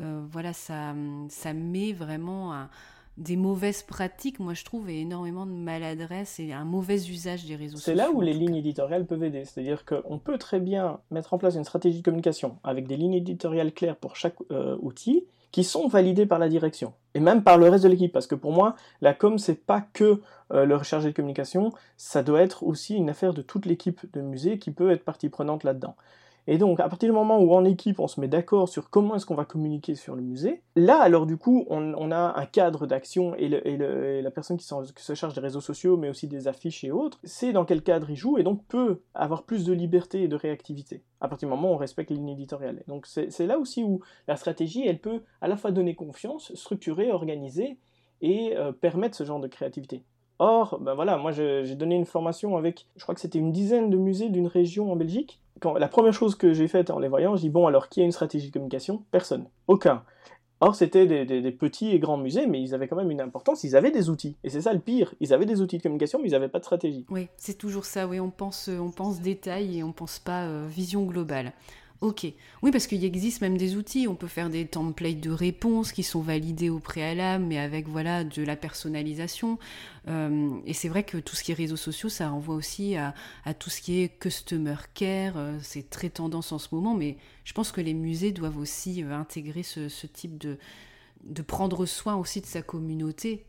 [0.00, 0.94] euh, voilà, ça,
[1.28, 2.68] ça met vraiment un-
[3.18, 7.56] des mauvaises pratiques, moi je trouve, et énormément de maladresse et un mauvais usage des
[7.56, 7.92] réseaux sociaux.
[7.92, 9.46] C'est là où les lignes éditoriales peuvent aider.
[9.46, 13.14] C'est-à-dire qu'on peut très bien mettre en place une stratégie de communication avec des lignes
[13.14, 17.56] éditoriales claires pour chaque euh, outil qui sont validées par la direction et même par
[17.58, 18.12] le reste de l'équipe.
[18.12, 20.20] Parce que pour moi, la com, c'est pas que
[20.52, 24.20] euh, le chargé de communication, ça doit être aussi une affaire de toute l'équipe de
[24.20, 25.96] musée qui peut être partie prenante là-dedans.
[26.48, 29.16] Et donc, à partir du moment où en équipe, on se met d'accord sur comment
[29.16, 32.86] est-ce qu'on va communiquer sur le musée, là, alors du coup, on, a un cadre
[32.86, 36.92] d'action et, la personne qui, se charge des réseaux sociaux, mais aussi des affiches et
[36.92, 40.28] autres, c'est dans quel cadre il joue et donc peut avoir plus de liberté et
[40.28, 41.02] de réactivité.
[41.20, 42.84] À partir du moment où on respecte les lignes éditoriales.
[42.86, 47.10] Donc, c'est là aussi où la stratégie, elle peut à la fois donner confiance, structurer,
[47.10, 47.78] organiser
[48.20, 50.04] et euh, permettre ce genre de créativité.
[50.38, 53.88] Or, ben voilà, moi j'ai donné une formation avec, je crois que c'était une dizaine
[53.88, 55.40] de musées d'une région en Belgique.
[55.60, 58.00] Quand, la première chose que j'ai faite en les voyant, je dis bon alors qui
[58.00, 59.04] a une stratégie de communication?
[59.10, 60.02] Personne, aucun.
[60.60, 63.76] Or c'était des, petits et grands musées, mais ils avaient quand même une importance, ils
[63.76, 64.36] avaient des outils.
[64.42, 66.60] Et c'est ça le pire, ils avaient des outils de communication, mais ils n'avaient pas
[66.60, 67.04] de stratégie.
[67.10, 68.06] Oui, c'est toujours ça.
[68.06, 71.52] Oui, on pense, on pense détail et on pense pas euh, vision globale.
[72.02, 72.26] Ok.
[72.62, 74.06] Oui, parce qu'il existe même des outils.
[74.06, 78.22] On peut faire des templates de réponses qui sont validés au préalable, mais avec voilà
[78.22, 79.58] de la personnalisation.
[80.08, 83.14] Euh, et c'est vrai que tout ce qui est réseaux sociaux, ça renvoie aussi à,
[83.58, 85.38] tout ce qui est customer care.
[85.38, 89.02] Euh, c'est très tendance en ce moment, mais je pense que les musées doivent aussi
[89.02, 90.58] euh, intégrer ce, type de
[91.24, 93.46] de prendre soin aussi de sa communauté.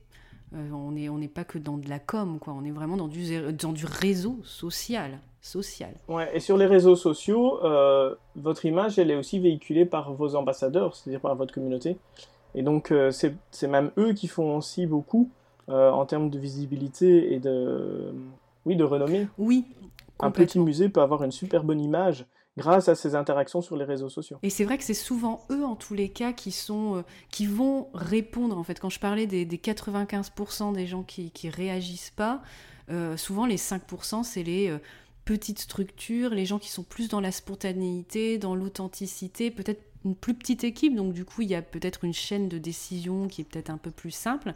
[0.54, 2.54] On n'est on pas que dans de la com, quoi.
[2.54, 5.20] On est vraiment dans du, dans du réseau social.
[5.48, 5.94] Social.
[6.08, 10.36] Ouais, et sur les réseaux sociaux, euh, votre image, elle est aussi véhiculée par vos
[10.36, 11.98] ambassadeurs, c'est-à-dire par votre communauté.
[12.56, 15.30] Et donc, euh, c'est même eux qui font aussi beaucoup
[15.70, 18.14] en termes de visibilité et de,
[18.66, 19.28] oui, de renommée.
[19.38, 19.66] Oui.
[20.22, 22.26] Un petit musée peut avoir une super bonne image
[22.58, 24.38] grâce à ces interactions sur les réseaux sociaux.
[24.44, 27.46] Et c'est vrai que c'est souvent eux, en tous les cas, qui, sont, euh, qui
[27.46, 28.58] vont répondre.
[28.58, 32.42] En fait, quand je parlais des, 95% des gens qui, qui réagissent pas,
[32.90, 34.80] euh, souvent les 5%, c'est les euh,
[35.28, 40.34] petites structures, les gens qui sont plus dans la spontanéité, dans l'authenticité, peut-être une plus
[40.34, 43.44] petite équipe, donc du coup il y a peut-être une chaîne de décision qui est
[43.44, 44.54] peut-être un peu plus simple.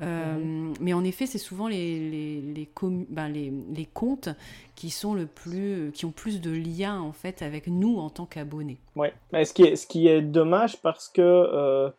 [0.00, 0.72] Euh, mhm.
[0.80, 2.68] Mais en effet, c'est souvent les, les, les,
[3.10, 4.30] ben, les, les, comptes
[4.74, 8.24] qui, sont le plus, qui ont plus de liens en fait avec nous en tant
[8.24, 8.78] qu'abonnés.
[8.94, 11.90] Ouais, ce qui, est, ce qui est dommage parce que euh,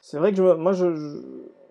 [0.00, 1.20] c'est vrai que je, moi je,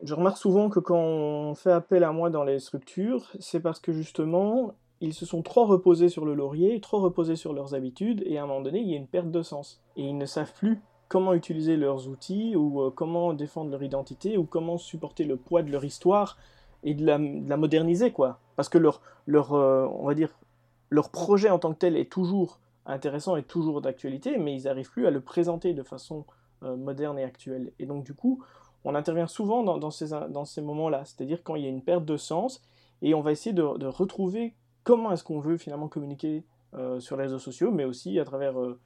[0.03, 3.79] je, remarque souvent que quand on fait appel à moi dans les structures, c'est parce
[3.79, 8.23] que justement ils se sont trop reposés sur le laurier, trop reposés sur leurs habitudes,
[8.25, 9.81] et à un moment donné, il y a une perte de sens.
[9.97, 14.38] Et ils ne savent plus comment utiliser leurs outils, ou euh, comment défendre leur identité,
[14.38, 16.38] ou comment supporter le poids de leur histoire,
[16.84, 18.39] et de la, moderniser, quoi.
[18.55, 20.29] Parce que leur, leur euh, on va dire,
[20.89, 24.91] leur projet en tant que tel est toujours intéressant et toujours d'actualité, mais ils n'arrivent
[24.91, 26.25] plus à le présenter de façon
[26.63, 27.71] euh, moderne et actuelle.
[27.79, 28.43] Et donc, du coup,
[28.84, 32.05] on intervient souvent dans, ces, dans ces moments-là, c'est-à-dire quand il y a une perte
[32.05, 32.62] de sens,
[33.01, 34.53] et on va essayer de, de retrouver
[34.86, 38.58] comment est-ce qu'on veut finalement communiquer euh, sur les réseaux sociaux, mais aussi à travers,
[38.58, 38.80] euh,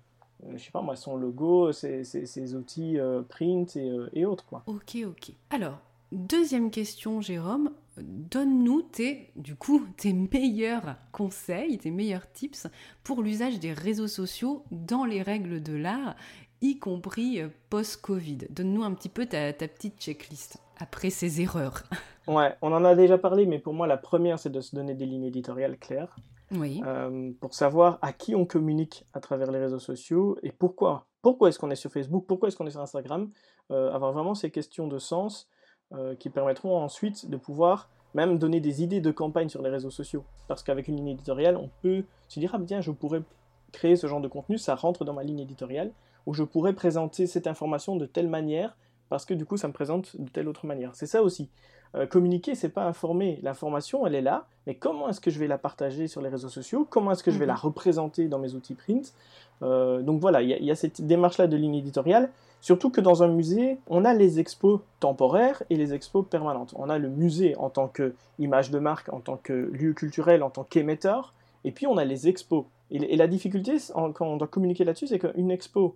[0.56, 3.78] je sais pas moi, son logo, ses, outils euh, print
[4.14, 4.46] et, autres.
[4.46, 4.64] Quoi.
[4.66, 5.32] Ok, ok.
[5.52, 5.78] Alors,
[6.12, 7.72] deuxième question, Jérôme.
[7.98, 12.68] Donne-nous tes, du coup, tes meilleurs conseils, tes meilleurs tips
[13.04, 16.16] pour l'usage des réseaux sociaux dans les règles de l'art,
[16.62, 18.48] y compris post-Covid.
[18.52, 21.84] Donne-nous un petit peu ta petite checklist après ces erreurs.
[22.30, 24.94] Ouais, on en a déjà parlé, mais pour moi, la première, c'est de se donner
[24.94, 26.15] des lignes éditoriales claires.
[26.52, 26.80] Oui.
[26.86, 31.08] Euh, pour savoir à qui on communique à travers les réseaux sociaux et pourquoi.
[31.24, 32.26] Pourquoi est-ce qu'on est sur Facebook?
[32.28, 33.32] Pourquoi est-ce qu'on est sur Instagram?
[33.72, 35.50] Euh, Avoir vraiment ces questions de sens
[35.92, 39.89] euh, qui permettront ensuite de pouvoir même donner des idées de campagne sur les réseaux
[39.89, 40.24] sociaux.
[40.48, 43.24] Parce qu'avec une ligne éditoriale, on peut se dire, ah bien, je pourrais
[43.72, 45.92] créer ce genre de contenu, ça rentre dans ma ligne éditoriale,
[46.28, 48.78] ou je pourrais présenter cette information de telle manière,
[49.10, 50.91] parce que du coup, ça me présente de telle autre manière.
[50.93, 51.50] C'est ça aussi.
[51.95, 53.39] Euh, communiquer, c'est pas informer.
[53.41, 56.50] L'information, elle est là, mais comment est-ce que je vais la partager sur les réseaux
[56.50, 56.86] sociaux?
[56.89, 57.62] Comment est-ce que je vais la mhm.
[57.62, 59.13] représenter dans mes outils print?
[59.63, 62.30] Euh, Donc voilà, il y, a cette démarche-là de ligne éditoriale.
[62.62, 66.74] Surtout que dans un musée, on a les expos temporaires et les expos permanentes.
[66.76, 70.50] On a le musée en tant qu'image de marque, en tant que lieu culturel, en
[70.50, 72.65] tant qu'émetteur, et puis on a les expos.
[72.91, 75.95] Et, la difficulté, quand on doit communiquer là-dessus, c'est qu'une expo,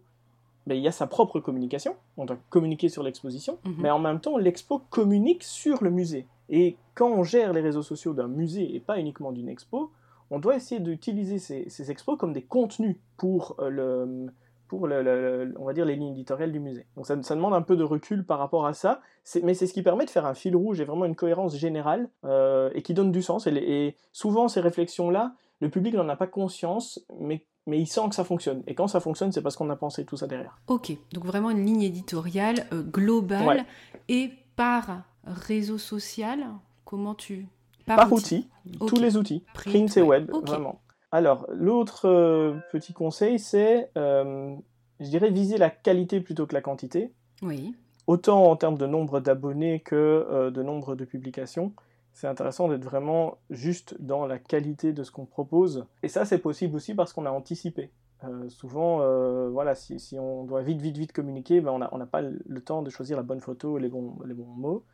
[0.68, 3.76] ben, il y a sa propre communication, on doit communiquer sur l'exposition, mhm.
[3.80, 6.28] mais en même temps, l'expo communique sur le musée.
[6.50, 9.92] Et quand on gère les réseaux sociaux d'un musée et pas uniquement d'une expo,
[10.30, 14.28] on doit essayer d'utiliser ces, expos comme des contenus pour, euh, le,
[14.68, 16.86] pour le, on va dire les lignes éditoriales du musée.
[16.96, 19.02] Donc ça, ça demande un peu de recul par rapport à ça,
[19.44, 22.10] mais c'est ce qui permet de faire un fil rouge et vraiment une cohérence générale
[22.24, 23.48] euh, et qui donne du sens.
[23.48, 28.16] et souvent, ces réflexions-là, le public n'en a pas conscience, mais mais il sent que
[28.16, 28.64] ça fonctionne.
[28.68, 30.58] Et quand ça fonctionne, c'est parce qu'on a pensé tout ça derrière.
[30.68, 33.66] Ok, donc vraiment une ligne éditoriale euh, globale
[34.10, 36.46] et par réseau social,
[36.86, 37.48] comment tu...
[37.86, 38.50] Par, outil,
[38.88, 40.80] tous les outils, print, et web, vraiment.
[41.12, 44.56] Alors, l'autre euh, petit conseil, c'est, euh,
[45.02, 47.12] je dirais, viser la qualité plutôt que la quantité.
[47.42, 47.76] Oui.
[48.08, 51.74] Autant en termes de nombre d'abonnés que de nombre de publications
[52.14, 55.86] c'est intéressant d'être vraiment juste dans la qualité de ce qu'on propose.
[56.04, 57.92] Et ça, c'est possible aussi parce qu'on a anticipé.
[58.24, 62.22] Euh, souvent, euh, voilà, si, on doit vite, vite, vite communiquer, ben on n'a pas
[62.22, 64.86] le temps de choisir la bonne photo, les bons, les bons mots.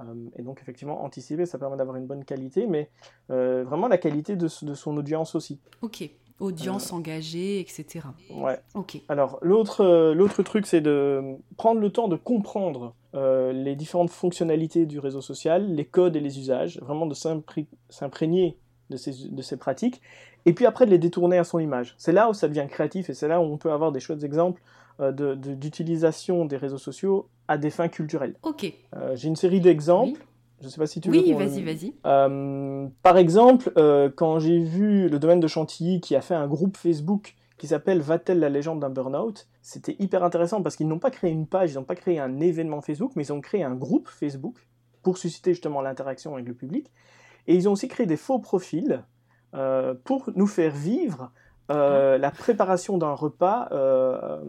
[0.00, 2.90] Euh, et donc, effectivement, anticiper, ça permet d'avoir une bonne qualité, mais
[3.28, 5.60] vraiment la qualité de, son audience aussi.
[5.82, 6.08] Ok,
[6.40, 8.00] audience engagée, etc.
[8.30, 8.58] Ouais.
[8.74, 9.00] Ok.
[9.08, 14.86] Alors, l'autre l'autre truc, c'est de prendre le temps de comprendre euh, les différentes fonctionnalités
[14.86, 17.14] du réseau social, les codes et les usages, vraiment de
[17.88, 18.56] s'imprégner
[18.90, 20.00] de ces, de ces pratiques,
[20.46, 21.94] et puis après de les détourner à son image.
[21.98, 24.24] C'est là où ça devient créatif et c'est là où on peut avoir des chouettes
[24.24, 24.62] exemples
[25.00, 28.34] euh, d'utilisation des réseaux sociaux à des fins culturelles.
[28.42, 28.72] Ok.
[28.96, 30.20] Euh, j'ai une série d'exemples.
[30.60, 31.18] Je ne sais pas si tu veux.
[31.18, 31.94] Oui, vas-y, vas-y.
[33.02, 33.72] par exemple,
[34.16, 38.00] quand j'ai vu le domaine de Chantilly qui a fait un groupe Facebook qui s'appelle
[38.00, 41.72] Va-t-elle la légende d'un burn-out C'était hyper intéressant parce qu'ils n'ont pas créé une page,
[41.72, 44.66] ils n'ont pas créé un événement Facebook, mais ils ont créé un groupe Facebook
[45.02, 46.90] pour susciter justement l'interaction avec le public.
[47.46, 49.02] Et ils ont aussi créé des faux profils
[49.54, 51.32] euh, pour nous faire vivre
[51.70, 54.40] euh, la préparation d'un repas euh,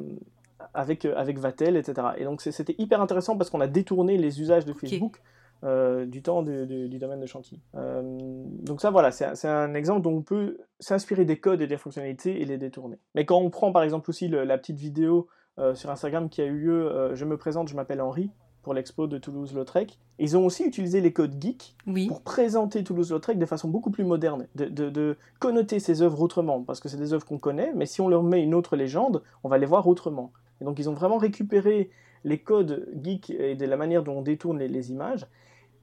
[0.74, 2.10] avec, avec Vatel, etc.
[2.18, 5.22] Et donc c'était hyper intéressant parce qu'on a détourné les usages de Facebook
[5.64, 7.62] du temps du domaine de Chantilly.
[7.74, 12.42] donc ça, voilà, c'est un exemple dont on peut s'inspirer des codes et des fonctionnalités
[12.42, 12.98] et les détourner.
[13.16, 15.28] Mais quand on prend par exemple aussi la petite vidéo
[15.74, 19.18] sur Instagram qui a eu lieu, je me présente, je m'appelle Henri, pour l'expo de
[19.18, 19.98] Toulouse-Lautrec.
[20.20, 21.76] Ils ont aussi utilisé les codes geek
[22.08, 26.80] pour présenter Toulouse-Lautrec de façon beaucoup plus moderne, de, de, connoter ces œuvres autrement, parce
[26.80, 29.50] que c'est des œuvres qu'on connaît, mais si on leur met une autre légende, on
[29.50, 30.32] va les voir autrement.
[30.62, 31.90] Et donc ils ont vraiment récupéré
[32.26, 35.26] les codes geek et de la manière dont on détourne les, images.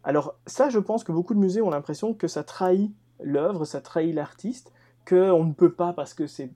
[0.07, 3.81] Alors ça, je pense que beaucoup de musées ont l'impression que ça trahit l'œuvre, ça
[3.81, 4.73] trahit l'artiste,
[5.07, 6.53] qu'on ne peut pas parce que c'est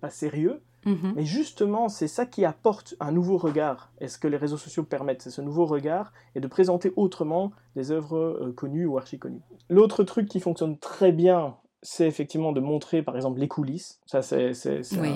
[0.00, 0.62] pas sérieux.
[0.86, 1.14] Mhm.
[1.16, 3.90] Mais justement, c'est ça qui apporte un nouveau regard.
[4.00, 7.50] est ce que les réseaux sociaux permettent, c'est ce nouveau regard et de présenter autrement
[7.74, 9.42] des œuvres euh, connues ou archi connues.
[9.68, 14.00] L'autre truc qui fonctionne très bien, c'est effectivement de montrer par exemple les coulisses.
[14.06, 14.52] Ça, c'est
[15.00, 15.14] oui.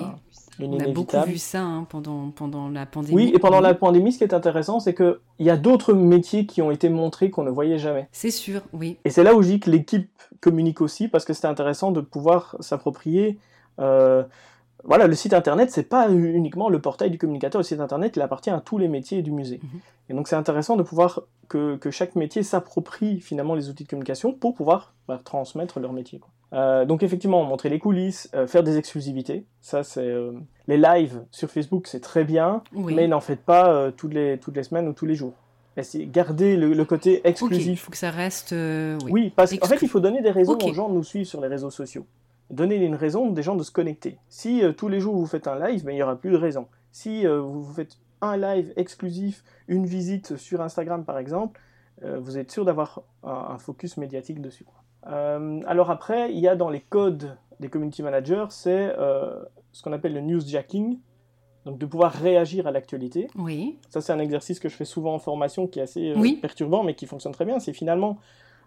[0.61, 3.15] On a beaucoup vu ça hein, pendant, pendant la pandémie.
[3.15, 6.45] Oui, et pendant la pandémie, ce qui est intéressant, c'est qu'il y a d'autres métiers
[6.45, 8.07] qui ont été montrés qu'on ne voyait jamais.
[8.11, 8.97] C'est sûr, oui.
[9.03, 10.09] Et c'est là où je dis que l'équipe
[10.41, 13.39] communique aussi, parce que c'est intéressant de pouvoir s'approprier.
[13.79, 14.23] Euh,
[14.83, 17.59] voilà, le site internet, c'est pas uniquement le portail du communicateur.
[17.59, 19.59] Le site internet, il appartient à tous les métiers du musée.
[19.63, 19.79] Mhm.
[20.09, 23.89] Et donc, c'est intéressant de pouvoir que, que chaque métier s'approprie finalement les outils de
[23.89, 26.19] communication pour pouvoir bah, transmettre leur métier.
[26.53, 29.45] Euh, donc, effectivement, montrer les coulisses, euh, faire des exclusivités.
[29.61, 30.33] Ça, c'est euh,
[30.67, 34.63] les lives sur Facebook, c'est très bien, mais n'en faites pas toutes les toutes les
[34.63, 35.33] semaines ou tous les jours.
[35.95, 37.67] Garder le, le côté exclusif.
[37.67, 38.51] Il faut que ça reste.
[38.51, 39.11] oui.
[39.11, 41.41] oui, parce qu'en fait, il faut donner des raisons aux gens de nous suivre sur
[41.41, 42.05] les réseaux sociaux
[42.49, 44.19] donner une raison des gens de se connecter.
[44.29, 46.67] Si tous les jours vous faites un live, ben, il n'y aura plus de raison.
[46.91, 51.59] Si vous faites un live exclusif, une visite sur Instagram par exemple,
[52.03, 54.65] vous êtes sûr d'avoir un, focus médiatique dessus.
[55.05, 58.93] Alors après, il y a dans les codes des community managers, c'est
[59.71, 60.99] ce qu'on appelle le newsjacking,
[61.65, 63.27] donc de pouvoir réagir à l'actualité.
[63.35, 63.77] Oui.
[63.89, 66.93] Ça c'est un exercice que je fais souvent en formation qui est assez perturbant mais
[66.93, 67.59] qui fonctionne très bien.
[67.59, 68.17] C'est finalement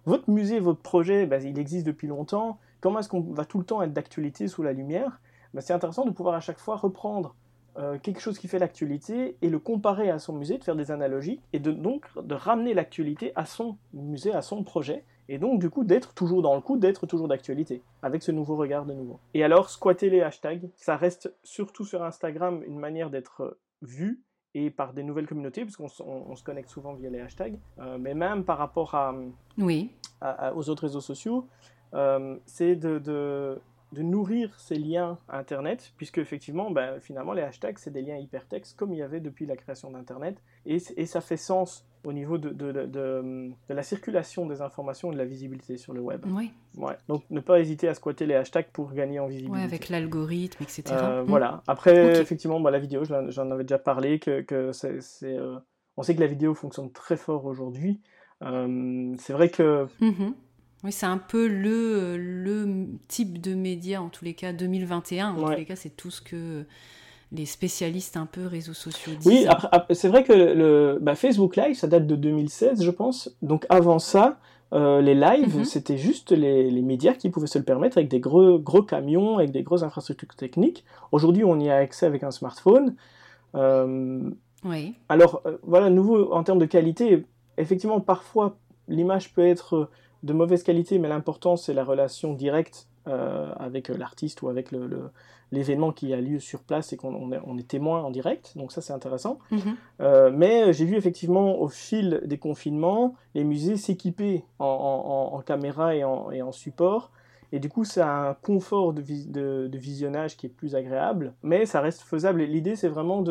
[0.07, 3.65] votre musée, votre projet, ben, il existe depuis longtemps comment est-ce qu'on va tout le
[3.65, 5.21] temps être d'actualité sous la lumière?
[5.55, 7.35] Ben, C'est intéressant de pouvoir à chaque fois reprendre
[7.79, 10.91] euh, quelque chose qui fait l'actualité et le comparer à son musée, de faire des
[10.91, 15.61] analogies et de, donc de ramener l'actualité à son musée, à son projet et donc
[15.61, 18.95] du coup d'être toujours dans le coup, d'être toujours d'actualité, avec ce nouveau regard de
[18.95, 19.19] nouveau.
[19.35, 24.23] Et alors, squatter les hashtags, ça reste surtout sur Instagram une manière d'être vu
[24.55, 28.15] et par des nouvelles communautés, parce qu'on se connecte souvent via les hashtags, euh, mais
[28.15, 29.15] même par rapport à,
[29.59, 29.91] oui.
[30.55, 31.47] aux autres réseaux sociaux,
[31.93, 33.61] euh, c'est de, de,
[33.93, 38.95] nourrir ces liens Internet, puisque effectivement, ben, finalement, les hashtags, c'est des liens hypertextes, comme
[38.95, 42.51] il y avait depuis la création d'Internet, et, et, ça fait sens au niveau de,
[42.51, 46.25] de, de, la circulation des informations et de la visibilité sur le web.
[46.29, 46.53] Oui.
[46.77, 46.95] Ouais.
[47.09, 49.59] Donc ne pas hésiter à squatter les hashtags pour gagner en visibilité.
[49.59, 50.85] Ouais, avec l'algorithme, etc.
[50.93, 51.27] Euh, mm.
[51.27, 51.65] Voilà.
[51.67, 55.59] Après, effectivement, bah, la vidéo, j'en avais déjà parlé, que, que c'est, euh,
[55.97, 58.01] on sait que la vidéo fonctionne très fort aujourd'hui.
[58.41, 60.33] c'est vrai que mm-hmm.
[60.85, 65.31] Oui, c'est un peu le, le type de média, en tous les cas 2021.
[65.31, 66.67] En tous les cas, c'est tout ce que
[67.33, 69.27] les spécialistes un peu réseaux sociaux disent.
[69.27, 69.47] Oui,
[69.91, 73.37] c'est vrai que le bah, Facebook Live, ça date de 2016, je pense.
[73.43, 74.39] Donc avant ça,
[74.73, 75.65] euh, les lives, mhm.
[75.65, 79.39] c'était juste les, les, médias qui pouvaient se le permettre avec des gros, gros camions,
[79.39, 80.85] avec des grosses infrastructures techniques.
[81.13, 82.95] Aujourd'hui, on y a accès avec un smartphone.
[83.55, 84.31] Euh,
[84.65, 84.95] oui.
[85.09, 87.25] Alors, euh, voilà, nouveau en termes de qualité,
[87.59, 88.57] effectivement, parfois,
[88.89, 89.89] l'image peut être
[90.23, 94.71] de mauvaise qualité, mais l'important c'est la relation directe euh, avec euh, l'artiste ou avec
[95.53, 98.81] l'événement qui a lieu sur place et qu'on on est, témoin en direct, donc ça
[98.81, 99.39] c'est intéressant.
[99.53, 99.77] Mhm.
[100.01, 106.03] Euh, mais j'ai vu effectivement au fil des confinements les musées s'équiper en, caméra et
[106.03, 107.13] en, support.
[107.53, 109.03] Et du coup, c'est un confort de,
[109.69, 112.43] de, visionnage qui est plus agréable, mais ça reste faisable.
[112.43, 113.23] L'idée, c'est vraiment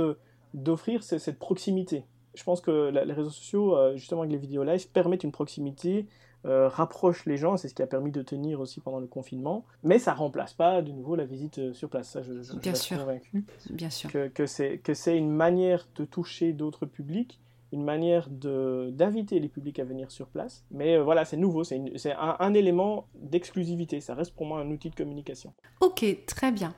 [0.54, 2.06] d'offrir cette proximité.
[2.34, 6.08] Je pense que les réseaux sociaux, justement avec les vidéos live, permettent une proximité
[6.46, 9.66] euh, rapproche les gens, c'est ce qui a permis de tenir aussi pendant le confinement,
[9.84, 12.76] mais ça remplace pas de nouveau la visite euh, sur place, ça je, je, Bien
[12.76, 13.46] suis convaincu.
[13.72, 14.12] Bien sûr.
[14.12, 17.40] Que, que c'est une manière de toucher d'autres publics,
[17.72, 21.82] une manière d'inviter les publics à venir sur place, mais euh, voilà, c'est nouveau, c'est
[22.12, 25.52] un, un, élément d'exclusivité, ça reste pour moi un outil de communication.
[25.82, 26.76] Ok, très bien.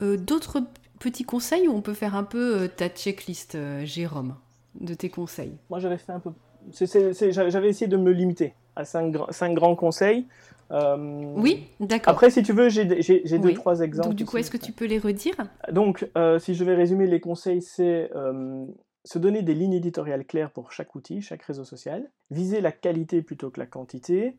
[0.00, 0.60] D'autres
[1.00, 4.36] petits conseils où on peut faire un peu ta checklist, Jérôme,
[4.78, 5.56] de tes conseils?
[5.70, 6.32] Moi j'avais fait un peu...
[6.70, 10.26] J'avais essayé de me limiter à cinq, grands conseils.
[10.70, 12.12] Euh, oui, d'accord.
[12.12, 14.08] Après, si tu veux, j'ai deux, trois exemples.
[14.08, 15.34] Donc, du coup, est-ce que tu peux les redire?
[15.72, 18.66] Donc, euh, si je vais résumer les conseils, c'est euh,
[19.04, 23.22] se donner des lignes éditoriales claires pour chaque outil, chaque réseau social, viser la qualité
[23.22, 24.36] plutôt que la quantité,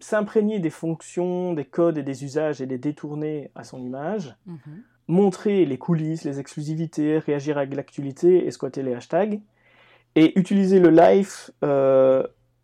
[0.00, 4.36] s'imprégner des fonctions, des codes et des usages et les détourner à son image,
[5.08, 9.40] montrer les coulisses, les exclusivités, réagir avec l'actualité et squatter les hashtags.
[10.14, 11.50] Et utiliser le live,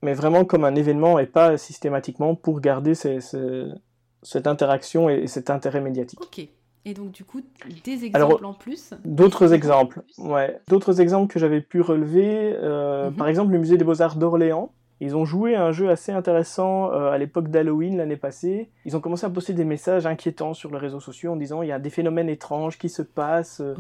[0.03, 5.81] mais vraiment comme un événement et pas systématiquement pour garder cette interaction et, cet intérêt
[5.81, 6.21] médiatique.
[6.21, 6.49] Ok.
[6.85, 7.43] Et donc du coup,
[7.85, 10.59] des exemples en plus D'autres exemples, ouais.
[10.69, 13.17] D'autres exemples que j'avais pu relever, euh, mhm.
[13.17, 16.93] par exemple le musée des beaux-arts d'Orléans, ils ont joué à un jeu assez intéressant
[16.93, 18.71] euh, à l'époque d'Halloween l'année passée.
[18.85, 21.69] Ils ont commencé à poster des messages inquiétants sur les réseaux sociaux en disant il
[21.69, 23.75] y a des phénomènes étranges qui se passent, euh,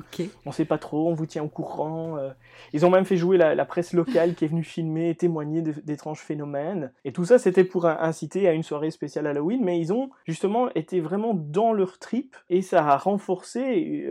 [0.46, 2.16] on ne sait pas trop, on vous tient au courant.
[2.18, 2.30] Euh.
[2.72, 6.20] Ils ont même fait jouer la, presse locale qui est venue filmer et témoigner d'étranges
[6.20, 6.90] phénomènes.
[7.04, 10.70] Et tout ça, c'était pour inciter à une soirée spéciale Halloween, mais ils ont justement
[10.74, 14.08] été vraiment dans leur trip et ça a renforcé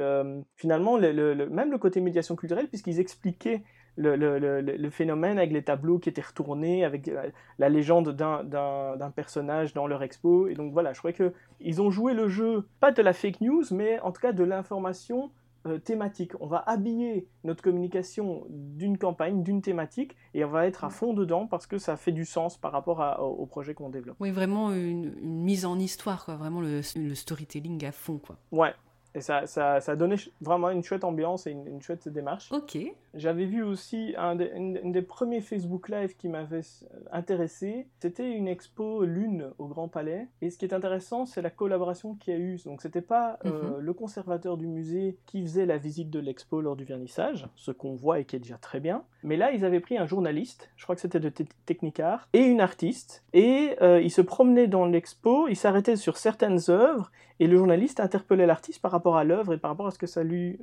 [0.56, 3.64] finalement même le côté médiation culturelle puisqu'ils expliquaient
[3.98, 7.10] le, phénomène avec les tableaux qui étaient retournés, avec
[7.58, 10.48] la, légende d'un personnage dans leur expo.
[10.48, 13.64] Et donc voilà, je crois qu'ils ont joué le jeu, pas de la fake news,
[13.72, 15.32] mais en tout cas de l'information
[15.66, 16.32] euh, thématique.
[16.40, 21.14] On va habiller notre communication d'une campagne, d'une thématique, et on va être à fond
[21.14, 24.16] dedans parce que ça fait du sens par rapport au, projet qu'on développe.
[24.20, 26.36] Oui, vraiment une, mise en histoire, quoi.
[26.36, 28.20] vraiment le, le storytelling à fond.
[28.20, 28.38] Quoi.
[28.52, 28.74] Ouais,
[29.18, 32.52] et ça, ça, ça donnait vraiment une chouette ambiance et une, chouette démarche.
[32.52, 32.78] Ok.
[33.16, 36.62] J'avais vu aussi un des, une, des premiers Facebook Live qui m'avait
[37.12, 37.88] intéressé.
[38.00, 40.28] C'était une expo Lune au Grand Palais.
[40.44, 42.60] Et ce qui est intéressant, c'est la collaboration qu'il y a eu.
[42.64, 43.80] Donc, c'était pas euh, mhm.
[43.80, 47.96] le conservateur du musée qui faisait la visite de l'expo lors du vernissage, ce qu'on
[47.96, 49.04] voit et qui est déjà très bien.
[49.24, 51.34] Mais là, ils avaient pris un journaliste, je crois que c'était de
[51.66, 53.24] Technicar, et une artiste.
[53.34, 58.00] Et euh, ils se promenaient dans l'expo, ils s'arrêtaient sur certaines œuvres et le journaliste
[58.00, 60.60] interpellait l'artiste par rapport à l'œuvre et par rapport à ce que ça lui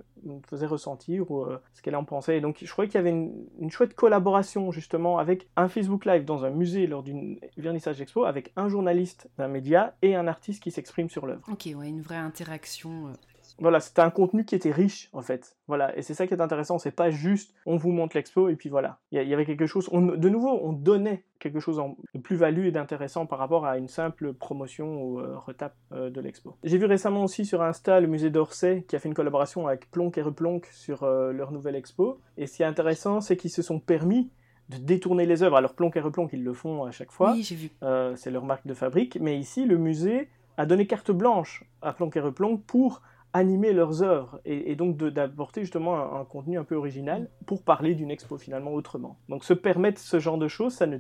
[0.49, 2.39] faisait ressentir ou euh, ce qu'elle en pensait.
[2.39, 6.25] Et donc je croyais qu'il y avait une, chouette collaboration justement avec un Facebook Live
[6.25, 10.62] dans un musée lors d'une vernissage expo avec un journaliste d'un média et un artiste
[10.62, 11.43] qui s'exprime sur l'œuvre.
[11.51, 13.12] Ok, ouais, une vraie interaction.
[13.59, 15.57] Voilà, c'était un contenu qui était riche en fait.
[15.68, 18.57] Voilà, et c'est ça qui est intéressant, c'est pas juste on vous montre l'expo et
[18.57, 18.98] puis voilà.
[19.12, 21.80] Il y, avait quelque chose, de nouveau, on donnait quelque chose
[22.14, 26.20] de plus-value et d'intéressant par rapport à une simple promotion ou euh, retape euh, de
[26.20, 26.57] l'expo.
[26.64, 29.90] J'ai vu récemment aussi sur Insta le musée d'Orsay qui a fait une collaboration avec
[29.90, 32.20] Plonk et Replonk sur euh, leur nouvelle expo.
[32.36, 34.30] Et ce qui est intéressant, c'est qu'ils se sont permis
[34.70, 35.57] de détourner les œuvres.
[35.57, 37.32] Alors Plonk et Replonk, ils le font à chaque fois.
[37.32, 37.70] Oui, j'ai vu.
[38.16, 39.18] c'est leur marque de fabrique.
[39.20, 43.02] Mais ici, le musée a donné carte blanche à Plonk et Replonk pour
[43.35, 48.11] animer leurs œuvres et, donc d'apporter justement un, contenu un peu original pour parler d'une
[48.11, 49.18] expo finalement autrement.
[49.28, 50.99] Donc se permettre ce genre de choses, ça ne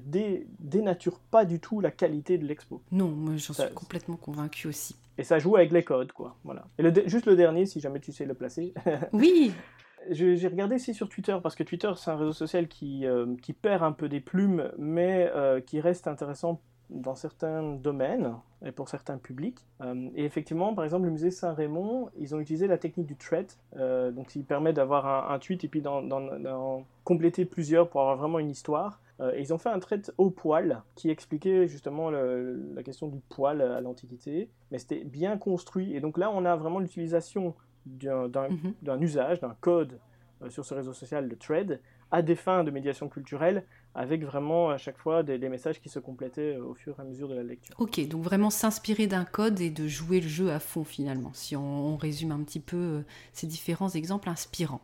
[0.58, 2.82] dénature pas du tout la qualité de l'expo.
[2.90, 4.96] Non, moi j'en suis complètement convaincu aussi.
[5.16, 6.36] Et ça joue avec les codes, quoi.
[6.42, 6.66] Voilà.
[6.76, 8.74] Et le, juste le dernier, si jamais tu sais le placer.
[9.12, 9.52] Oui.
[10.10, 13.54] J'ai regardé ici sur Twitter, parce que Twitter, c'est un réseau social qui, euh, qui
[13.54, 16.60] perd un peu des plumes, mais euh, qui reste intéressant
[16.90, 19.58] dans certains domaines et pour certains publics.
[19.80, 23.50] Euh, et effectivement, par exemple, le musée Saint-Raymond, ils ont utilisé la technique du thread,
[23.76, 28.38] euh, donc il permet d'avoir un, tweet et puis d'en compléter plusieurs pour avoir vraiment
[28.38, 29.00] une histoire.
[29.20, 33.20] Euh, et ils ont fait un thread au poil qui expliquait justement la question du
[33.28, 35.94] poil à l'Antiquité, mais c'était bien construit.
[35.94, 37.54] Et donc là, on a vraiment l'utilisation
[37.86, 39.02] d'un mhm.
[39.02, 39.98] usage, d'un code
[40.48, 41.80] sur ce réseau social, le thread,
[42.10, 43.64] à des fins de médiation culturelle
[43.94, 47.04] avec vraiment à chaque fois des, messages qui se complétaient euh, au fur et à
[47.04, 47.74] mesure de la lecture.
[47.78, 51.56] Ok, donc vraiment s'inspirer d'un code et de jouer le jeu à fond finalement, si
[51.56, 53.00] on, résume un petit peu euh,
[53.32, 54.80] ces différents exemples inspirants.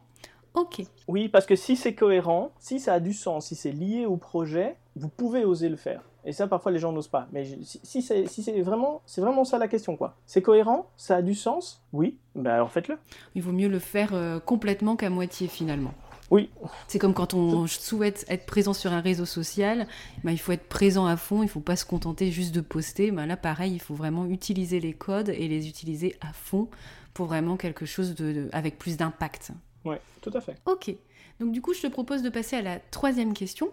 [0.54, 0.82] Ok.
[1.06, 4.16] Oui, parce que si c'est cohérent, si ça a du sens, si c'est lié au
[4.16, 6.02] projet, vous pouvez oser le faire.
[6.24, 7.28] Et ça, parfois, les gens n'osent pas.
[7.32, 10.16] Mais si, si c'est vraiment, c'est vraiment ça la question, quoi.
[10.26, 12.98] C'est cohérent, ça a du sens, oui, ben alors faites-le.
[13.34, 15.94] Il vaut mieux le faire euh, complètement qu'à moitié, finalement.
[16.30, 16.48] Oui.
[16.86, 19.86] C'est comme quand on souhaite être présent sur un réseau social,
[20.22, 22.60] ben, il faut être présent à fond, il ne faut pas se contenter juste de
[22.60, 23.10] poster.
[23.10, 26.68] Ben, là, pareil, il faut vraiment utiliser les codes et les utiliser à fond
[27.14, 29.50] pour vraiment quelque chose de, avec plus d'impact.
[29.84, 30.56] Oui, tout à fait.
[30.66, 30.94] Ok.
[31.40, 33.70] Donc du coup, je te propose de passer à la troisième question.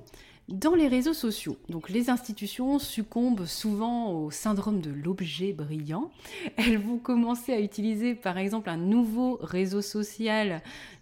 [0.47, 6.09] Dans les réseaux sociaux, donc les institutions succombent souvent au syndrome de l'objet brillant.
[6.55, 10.61] Elles vont commencer à utiliser par exemple un nouveau réseau social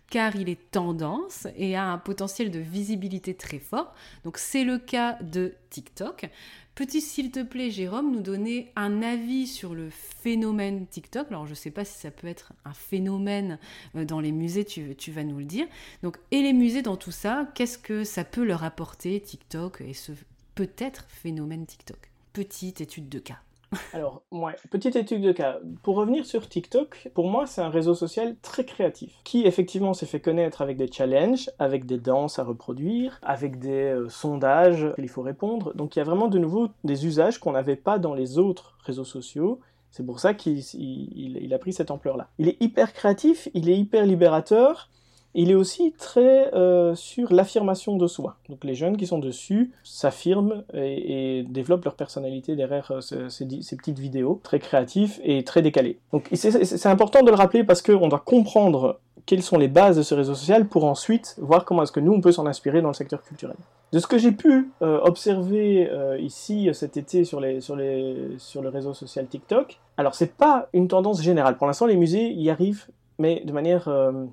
[0.09, 3.93] car il est tendance et a un potentiel de visibilité très fort.
[4.23, 6.29] Donc c'est le cas de TikTok.
[6.75, 11.51] Peux-tu, s'il te plaît, Jérôme, nous donner un avis sur le phénomène TikTok Alors, je
[11.51, 13.59] ne sais pas si ça peut être un phénomène
[13.95, 15.67] euh, dans les musées, tu, tu, vas nous le dire.
[16.03, 19.93] Donc, et les musées dans tout ça, qu'est-ce que ça peut leur apporter, TikTok, et
[19.93, 20.11] ce
[20.55, 22.11] peut-être phénomène TikTok?
[22.33, 23.44] Petite étude de cas.
[23.93, 25.59] Alors, ouais, petite étude de cas.
[25.83, 30.05] Pour revenir sur TikTok, pour moi, c'est un réseau social très créatif, qui effectivement s'est
[30.05, 35.09] fait connaître avec des challenges, avec des danses à reproduire, avec des euh, sondages qu'il
[35.09, 35.73] faut répondre.
[35.75, 38.77] Donc, il y a vraiment de nouveau des usages qu'on n'avait pas dans les autres
[38.83, 39.59] réseaux sociaux
[39.91, 42.29] C'est pour ça qu'il il, a pris cette ampleur-là.
[42.37, 44.89] Il est hyper créatif, il est hyper libérateur,
[45.35, 48.37] il est aussi très euh, sur l'affirmation de soi.
[48.49, 53.99] Donc les jeunes qui sont dessus s'affirment et, développent leur personnalité derrière euh, ces, petites
[53.99, 55.99] vidéos, très créatifs et très décalés.
[56.13, 60.03] Donc c'est important de le rappeler parce qu'on doit comprendre quelles sont les bases de
[60.03, 62.89] ce réseau social pour ensuite voir comment est-ce que nous on peut s'en inspirer dans
[62.89, 63.57] le secteur culturel.
[63.91, 69.79] De ce que j'ai pu euh, observer ici cet été sur, le réseau social TikTok,
[69.97, 71.57] alors c'est pas une tendance générale.
[71.57, 73.89] Pour l'instant les musées y arrivent mais de manière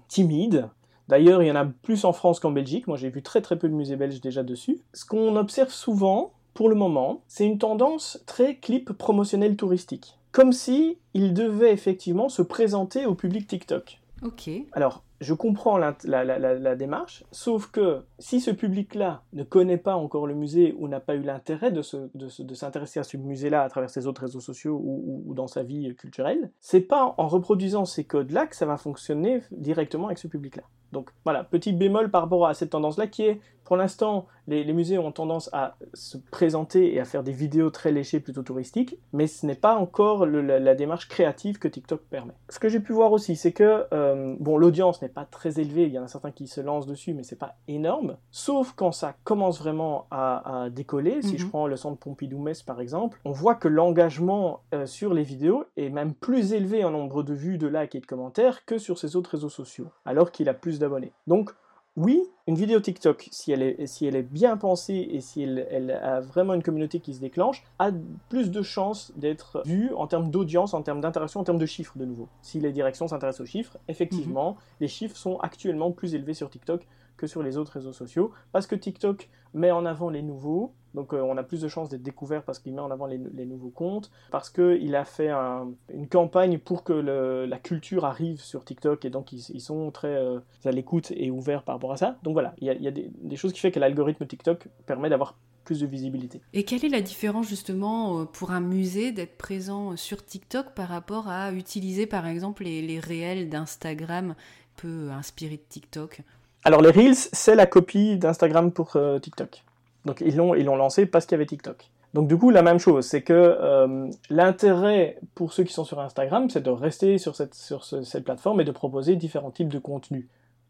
[0.09, 0.68] timide,
[1.09, 2.86] D'ailleurs, il y en a plus en France qu'en Belgique.
[2.86, 4.80] Moi, j'ai vu très très peu de musées belges déjà dessus.
[4.92, 10.18] Ce qu'on observe souvent, pour le moment, c'est une tendance très clip promotionnel touristique.
[10.32, 14.00] Comme si il devait effectivement se présenter au public TikTok.
[14.22, 14.50] Ok.
[14.72, 20.34] Alors, je comprends la, démarche, sauf que si ce public-là ne connaît pas encore le
[20.34, 24.22] musée ou n'a pas eu l'intérêt de, s'intéresser à ce musée-là à travers ses autres
[24.22, 28.66] réseaux sociaux ou, dans sa vie culturelle, c'est pas en reproduisant ces codes-là que ça
[28.66, 30.64] va fonctionner directement avec ce public-là.
[30.92, 34.98] Donc voilà, petit bémol par rapport à cette tendance-là qui est, pour l'instant, les, musées
[34.98, 39.26] ont tendance à se présenter et à faire des vidéos très léchées, plutôt touristiques, mais
[39.26, 42.34] ce n'est pas encore la, démarche créative que TikTok permet.
[42.50, 45.84] Ce que j'ai pu voir aussi, c'est que, euh, bon, l'audience n'est pas très élevée,
[45.84, 48.92] il y en a certains qui se lancent dessus, mais c'est pas énorme, sauf quand
[48.92, 51.50] ça commence vraiment à, décoller, si je mhm.
[51.50, 55.90] prends le centre Pompidou-Metz par exemple, on voit que l'engagement euh, sur les vidéos est
[55.90, 59.16] même plus élevé en nombre de vues, de likes et de commentaires que sur ses
[59.16, 61.12] autres réseaux sociaux, alors qu'il a plus d'abonnés.
[61.26, 61.52] Donc,
[61.97, 65.90] oui, une vidéo TikTok, si elle est, si elle est bien pensée et si elle,
[65.90, 67.90] a vraiment une communauté qui se déclenche, a
[68.30, 71.99] plus de chances d'être vue en termes d'audience, en termes d'interaction, en termes de chiffres
[71.99, 72.28] de nouveau.
[72.40, 74.57] Si les directions s'intéressent aux chiffres, effectivement, mhm.
[74.80, 76.86] les chiffres sont actuellement plus élevés sur TikTok
[77.26, 81.20] sur les autres réseaux sociaux, parce que TikTok met en avant les nouveaux, donc euh,
[81.20, 84.10] on a plus de chances d'être découvert parce qu'il met en avant les, nouveaux comptes,
[84.30, 89.32] parce qu'il a fait une campagne pour que la culture arrive sur TikTok, et donc
[89.32, 92.18] ils, sont très euh, à l'écoute et ouverts par rapport à ça.
[92.22, 95.80] Donc voilà, il y a, des, choses qui font que l'algorithme TikTok permet d'avoir plus
[95.80, 96.40] de visibilité.
[96.52, 100.88] Et quelle est la différence justement euh, pour un musée d'être présent sur TikTok par
[100.88, 104.34] rapport à utiliser par exemple les, les réels d'Instagram
[104.76, 106.22] peu inspirés de TikTok?
[106.64, 109.64] Alors les Reels, c'est la copie d'Instagram pour euh, TikTok.
[110.04, 111.90] Donc ils l'ont ils l'ont lancé parce qu'il y avait TikTok.
[112.14, 115.98] Donc du coup la même chose, c'est que euh, l'intérêt pour ceux qui sont sur
[116.00, 119.78] Instagram, c'est de rester sur cette sur cette plateforme et de proposer différents types de
[119.78, 120.26] contenus.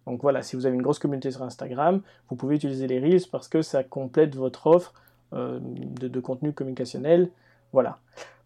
[0.07, 3.29] Donc voilà, si vous avez une grosse communauté sur Instagram, vous pouvez utiliser les Reels
[3.31, 4.95] parce que ça complète votre offre
[5.33, 7.31] euh, de, contenu communicationnel.
[7.73, 7.99] Voilà.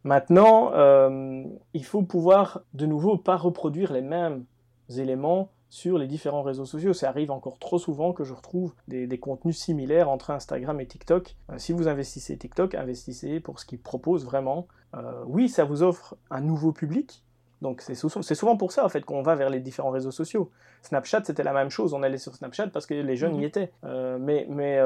[0.05, 0.71] Maintenant,
[1.75, 4.45] il faut pouvoir de nouveau pas reproduire les mêmes
[4.97, 6.93] éléments sur les différents réseaux sociaux.
[6.93, 11.37] Ça arrive encore trop souvent que je retrouve des, contenus similaires entre Instagram et TikTok.
[11.51, 14.69] Euh, si vous investissez TikTok, investissez pour ce qu'ils proposent vraiment.
[14.95, 17.23] Euh, oui, ça vous offre un nouveau public.
[17.63, 20.51] Donc c'est souvent, pour ça en fait qu'on va vers les différents réseaux sociaux.
[20.83, 23.45] Snapchat c'était la même chose, on allait sur Snapchat parce que les jeunes y mhm.
[23.45, 23.73] étaient.
[23.85, 24.79] Euh, mais mais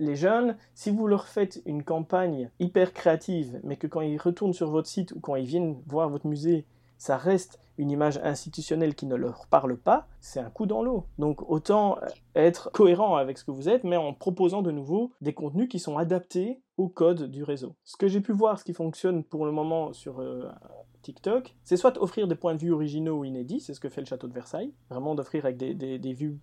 [0.00, 4.52] les jeunes, si vous leur faites une campagne hyper créative, mais que quand ils retournent
[4.52, 6.64] sur votre site ou quand ils viennent voir votre musée,
[6.98, 11.06] ça reste une image institutionnelle qui ne leur parle pas, c'est un coup dans l'eau.
[11.18, 11.98] Donc autant
[12.34, 15.78] être cohérent avec ce que vous êtes, mais en proposant de nouveau des contenus qui
[15.78, 17.74] sont adaptés au code du réseau.
[17.84, 20.48] Ce que j'ai pu voir, ce qui fonctionne pour le moment sur euh,
[21.02, 24.00] TikTok, c'est soit offrir des points de vue originaux ou inédits, c'est ce que fait
[24.00, 26.38] le château de Versailles, vraiment d'offrir avec des, vues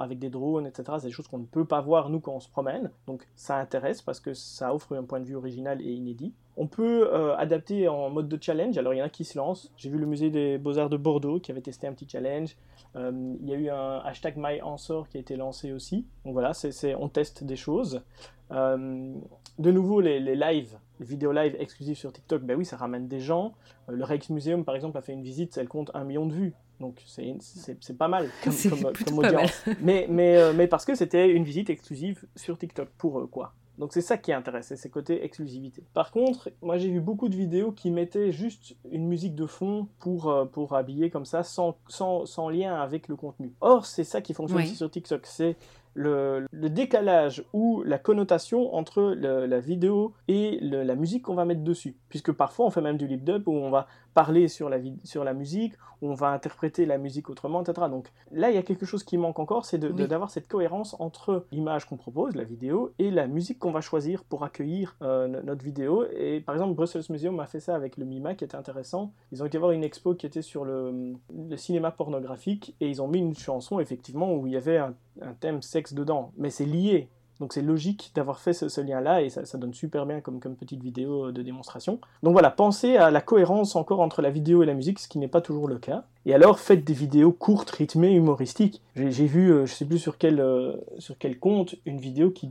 [0.00, 0.84] avec des drones, etc.
[0.98, 3.58] C'est des choses qu'on ne peut pas voir nous quand on se promène, donc ça
[3.58, 6.32] intéresse parce que ça offre un point de vue original et inédit.
[6.56, 9.36] On peut euh, adapter en mode de challenge, alors il y en a qui se
[9.36, 9.72] lancent.
[9.76, 12.56] J'ai vu le musée des Beaux-Arts de Bordeaux qui avait testé un petit challenge.
[12.96, 16.06] Euh, il y a eu un hashtag MyAnswer qui a été lancé aussi.
[16.24, 18.02] Donc voilà, c'est, on teste des choses.
[18.50, 19.14] Euh,
[19.58, 23.08] de nouveau, les, les lives, les vidéos live exclusives sur TikTok, ben oui, ça ramène
[23.08, 23.54] des gens.
[23.88, 26.54] le Rijksmuseum, par exemple, a fait une visite, elle compte un million de vues.
[26.80, 29.64] Donc c'est pas mal comme, audience.
[29.80, 33.54] Mais, mais, mais parce que c'était une visite exclusive sur TikTok pour eux, quoi.
[33.78, 35.82] Donc c'est ça qui intéresse, c'est ces côtés exclusivité.
[35.94, 39.88] Par contre, moi j'ai vu beaucoup de vidéos qui mettaient juste une musique de fond
[39.98, 43.52] pour, euh, pour habiller comme ça, sans, sans, sans lien avec le contenu.
[43.60, 45.56] Or, c'est ça qui fonctionne aussi sur TikTok, c'est
[45.94, 51.96] le, décalage ou la connotation entre la vidéo et la musique qu'on va mettre dessus.
[52.14, 55.24] Puisque parfois on fait même du lip dub où on va parler sur la, sur
[55.24, 57.88] la musique, où on va interpréter la musique autrement, etc.
[57.90, 61.44] Donc là, il y a quelque chose qui manque encore, c'est d'avoir cette cohérence entre
[61.50, 65.64] l'image qu'on propose, la vidéo, et la musique qu'on va choisir pour accueillir euh, notre
[65.64, 66.06] vidéo.
[66.16, 69.12] Et par exemple, Brussels Museum a fait ça avec le MIMA qui était intéressant.
[69.32, 71.14] Ils ont été voir une expo qui était sur le,
[71.56, 75.32] cinéma pornographique et ils ont mis une chanson effectivement où il y avait un, un
[75.32, 77.08] thème sexe dedans, mais c'est lié
[77.44, 80.82] Donc c'est logique d'avoir fait ce, lien-là et ça, donne super bien comme, comme petite
[80.82, 81.98] vidéo de démonstration.
[82.22, 85.18] Donc voilà, pensez à la cohérence encore entre la vidéo et la musique, ce qui
[85.18, 86.04] n'est pas toujours le cas.
[86.24, 88.80] Et alors faites des vidéos courtes, rythmées, humoristiques.
[88.96, 92.50] J'ai vu, euh, je sais plus sur quel, euh, sur quel compte, une vidéo qui,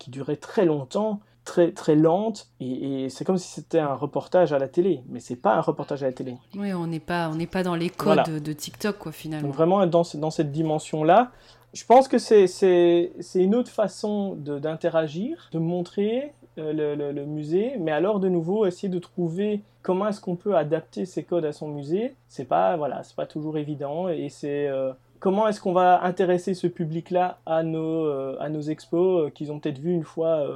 [0.00, 4.60] qui durait très longtemps très très lente et, c'est comme si c'était un reportage à
[4.60, 7.34] la télé mais c'est pas un reportage à la télé oui on n'est pas on
[7.34, 11.02] n'est pas dans les codes de TikTok quoi finalement donc vraiment dans, dans cette dimension
[11.02, 11.32] là
[11.72, 18.20] je pense que c'est une autre façon d'interagir de, montrer euh, le, musée mais alors
[18.20, 22.14] de nouveau essayer de trouver comment est-ce qu'on peut adapter ces codes à son musée.
[22.28, 26.52] C'est pas voilà c'est pas toujours évident et c'est euh, comment est-ce qu'on va intéresser
[26.52, 30.46] ce public-là à nos, euh, expos qu'ils ont peut-être vu une fois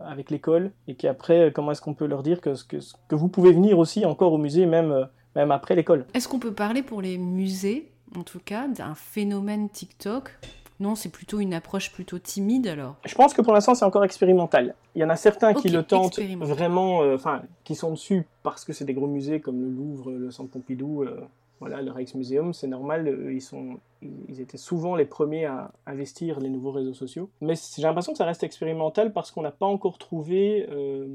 [0.00, 2.54] avec l'école et qu'après, comment est-ce qu'on peut leur dire que,
[3.10, 6.06] vous pouvez venir aussi encore au musée même après l'école.
[6.14, 10.38] Est-ce qu'on peut parler pour les musées, en tout cas, d'un phénomène TikTok
[10.80, 12.94] non, c'est plutôt une approche plutôt timide alors.
[13.04, 14.76] Je pense que pour l'instant c'est encore expérimental.
[14.94, 18.72] Il y en a certains qui le tentent vraiment, enfin, qui sont dessus parce que
[18.72, 21.04] c'est des gros musées comme le Louvre, le Centre Pompidou,
[21.60, 26.40] voilà, le Rijksmuseum, c'est normal, euh, ils, sont, ils étaient souvent les premiers à investir
[26.40, 27.30] les nouveaux réseaux sociaux.
[27.40, 31.08] Mais j'ai l'impression que ça reste expérimental parce qu'on n'a pas encore trouvé euh,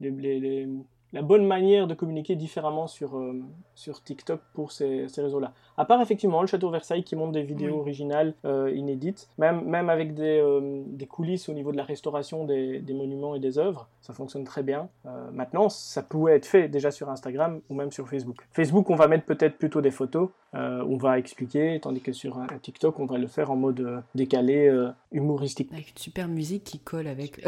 [0.00, 0.68] les, les,
[1.12, 3.40] la bonne manière de communiquer différemment sur, euh,
[3.74, 5.52] sur TikTok pour ces, ces réseaux-là.
[5.80, 9.88] À part effectivement le Château Versailles qui montre des vidéos originales, euh, inédites, même, même
[9.88, 13.56] avec des, euh, des, coulisses au niveau de la restauration des, des, monuments et des
[13.56, 14.90] œuvres, ça fonctionne très bien.
[15.32, 18.46] maintenant, ça pouvait être fait déjà sur Instagram ou même sur Facebook.
[18.52, 22.46] Facebook, on va mettre peut-être plutôt des photos, on va expliquer, tandis que sur un,
[22.60, 24.70] TikTok, on va le faire en mode décalé,
[25.12, 25.70] humoristique.
[25.72, 27.42] Avec une super musique qui colle avec...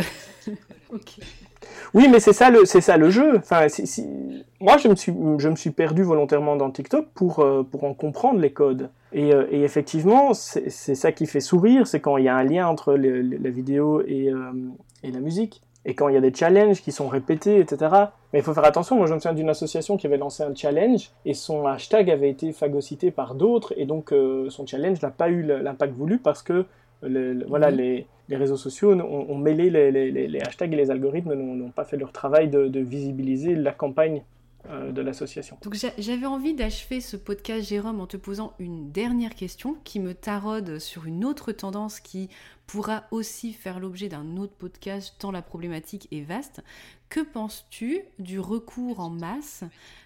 [0.90, 1.18] ok.
[1.94, 3.36] Oui, mais c'est ça le, c'est ça le jeu.
[3.36, 4.06] Enfin, si,
[4.60, 7.94] moi, je me suis, je me suis perdu volontairement dans TikTok pour, euh, pour en
[7.94, 8.90] comprendre les codes.
[9.12, 12.44] Et, euh, et effectivement, c'est, ça qui fait sourire, c'est quand il y a un
[12.44, 14.52] lien entre la vidéo et, euh,
[15.02, 15.62] et la musique.
[15.84, 17.92] Et quand il y a des challenges qui sont répétés, etc.
[18.32, 18.96] Mais il faut faire attention.
[18.96, 22.30] Moi, je me souviens d'une association qui avait lancé un challenge et son hashtag avait
[22.30, 24.14] été phagocyté par d'autres et donc
[24.48, 26.66] son challenge n'a pas eu l'impact voulu parce que
[27.02, 31.84] voilà, les, les, réseaux sociaux ont, mêlé les, les, hashtags et les algorithmes n'ont pas
[31.84, 35.58] fait leur travail de, visibiliser la campagne euh, de l'association.
[35.62, 40.14] Donc j'avais envie d'achever ce podcast, Jérôme, en te posant une dernière question qui me
[40.14, 42.28] taraude sur une autre tendance qui
[42.66, 46.62] pourra aussi faire l'objet d'un autre podcast tant la problématique est vaste.
[47.08, 49.64] Que penses-tu du recours en masse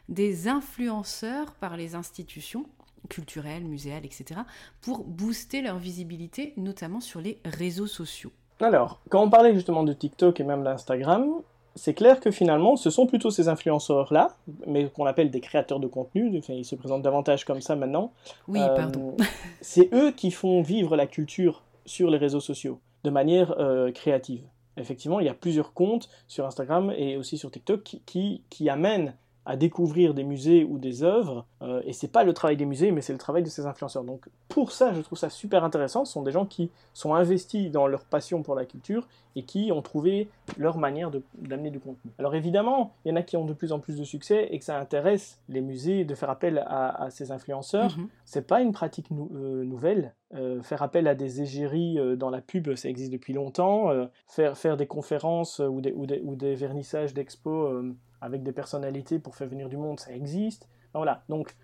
[0.09, 2.67] des influenceurs par les institutions
[3.09, 4.41] culturelles, muséales, etc.,
[4.81, 8.33] pour booster leur visibilité, notamment sur les réseaux sociaux?
[8.61, 11.43] Alors, quand on parlait justement de TikTok et même d'Instagram,
[11.77, 14.35] c'est clair que finalement, ce sont plutôt ces influenceurs-là,
[14.67, 18.13] mais qu'on appelle des créateurs de contenu, enfin, ils se présentent davantage comme ça maintenant.
[18.49, 19.15] Oui, euh, pardon.
[19.61, 24.43] c'est eux qui font vivre la culture sur les réseaux sociaux, de manière euh, créative.
[24.79, 28.69] Effectivement, il y a plusieurs comptes sur Instagram et aussi sur TikTok qui, qui, qui
[28.69, 29.15] amènent
[29.47, 32.91] à découvrir des musées ou des œuvres, euh, et c'est pas le travail des musées,
[32.91, 34.03] mais c'est le travail de ces influenceurs.
[34.03, 36.05] Donc pour ça, je trouve ça super intéressant.
[36.05, 39.71] Ce sont des gens qui sont investis dans leur passion pour la culture et qui
[39.71, 40.29] ont trouvé
[40.59, 42.11] leur manière d'amener du contenu.
[42.19, 44.59] Alors évidemment, il y en a qui ont de plus en plus de succès et
[44.59, 47.97] que ça intéresse les musées de faire appel à, ces influenceurs.
[47.97, 48.09] Mhm.
[48.25, 50.13] C'est pas une pratique euh, nouvelle.
[50.35, 53.93] Euh, faire appel à des égéries dans la pub, ça existe depuis longtemps.
[54.27, 59.19] faire, faire des conférences ou des, ou des, ou des vernissages d'expos avec des personnalités
[59.19, 60.69] pour faire venir du monde, ça existe.
[60.95, 61.55] Voilà, donc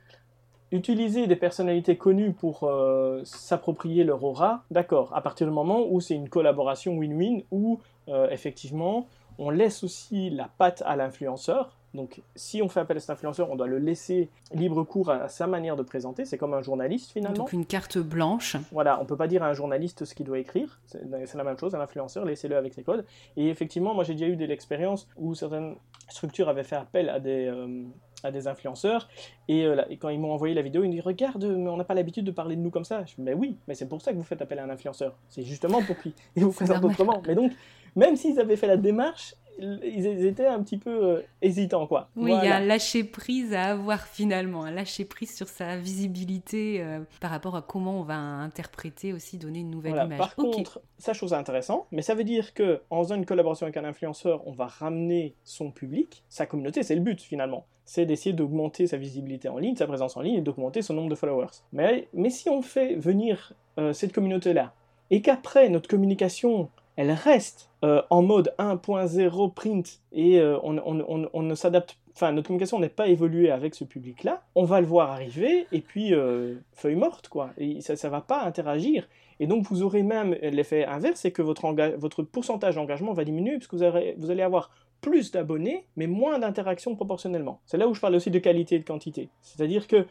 [0.73, 6.01] utiliser des personnalités connues pour euh, s'approprier leur aura, d'accord, à partir du moment où
[6.01, 9.07] c'est une collaboration win-win, où euh, effectivement
[9.39, 13.51] on laisse aussi la patte à l'influenceur, donc, si on fait appel à cet influenceur,
[13.51, 16.25] on doit le laisser libre cours à, sa manière de présenter.
[16.25, 17.37] C'est comme un journaliste finalement.
[17.37, 18.57] Donc une carte blanche.
[18.73, 20.81] Voilà, on peut pas dire à un journaliste ce qu'il doit écrire.
[20.87, 23.05] C'est la même chose, un influenceur, laissez-le avec ses codes.
[23.37, 25.77] Et effectivement, moi j'ai déjà eu de l'expérience où certaines
[26.09, 27.85] structures avaient fait appel à des, euh,
[28.23, 29.09] à des influenceurs.
[29.51, 31.85] Euh, et, quand ils m'ont envoyé la vidéo, ils me disent Regarde, mais on n'a
[31.85, 33.05] pas l'habitude de parler de nous comme ça.
[33.05, 35.15] Je dis Mais oui, mais c'est pour ça que vous faites appel à un influenceur.
[35.29, 37.23] C'est justement pour qu'il vous présente autrement.
[37.27, 37.53] Mais donc,
[37.97, 42.09] même s'ils avaient fait la démarche, ils étaient un petit peu euh, hésitants, quoi.
[42.17, 45.77] Oui, il y a un lâcher prise à avoir finalement, un lâcher prise sur sa
[45.77, 50.19] visibilité euh, par rapport à comment on va interpréter aussi, donner une nouvelle image.
[50.19, 53.27] Par contre, ça je trouve ça intéressant, mais ça veut dire que en faisant une
[53.27, 57.67] collaboration avec un influenceur, on va ramener son public, sa communauté, c'est le but finalement.
[57.85, 61.11] C'est d'essayer d'augmenter sa visibilité en ligne, sa présence en ligne et d'augmenter son nombre
[61.11, 61.49] de followers.
[61.73, 64.73] Mais, mais si on fait venir euh, cette communauté-là
[65.11, 66.71] et qu'après notre communication
[67.03, 72.79] elle reste euh, en mode 1.0 print et euh, on, ne s'adapte enfin, notre communication
[72.79, 76.95] n'est pas évoluée avec ce public-là, on va le voir arriver, et puis, euh, feuille
[76.95, 77.51] morte, quoi.
[77.59, 79.09] Et ça ne va pas interagir.
[79.41, 83.57] Et donc, vous aurez même l'effet inverse, c'est que votre, votre pourcentage d'engagement va diminuer,
[83.57, 83.85] puisque vous,
[84.19, 87.61] vous allez avoir plus d'abonnés, mais moins d'interactions proportionnellement.
[87.67, 89.31] C'est là où je parle aussi de qualité et de quantité.
[89.41, 90.07] C'est-à-dire que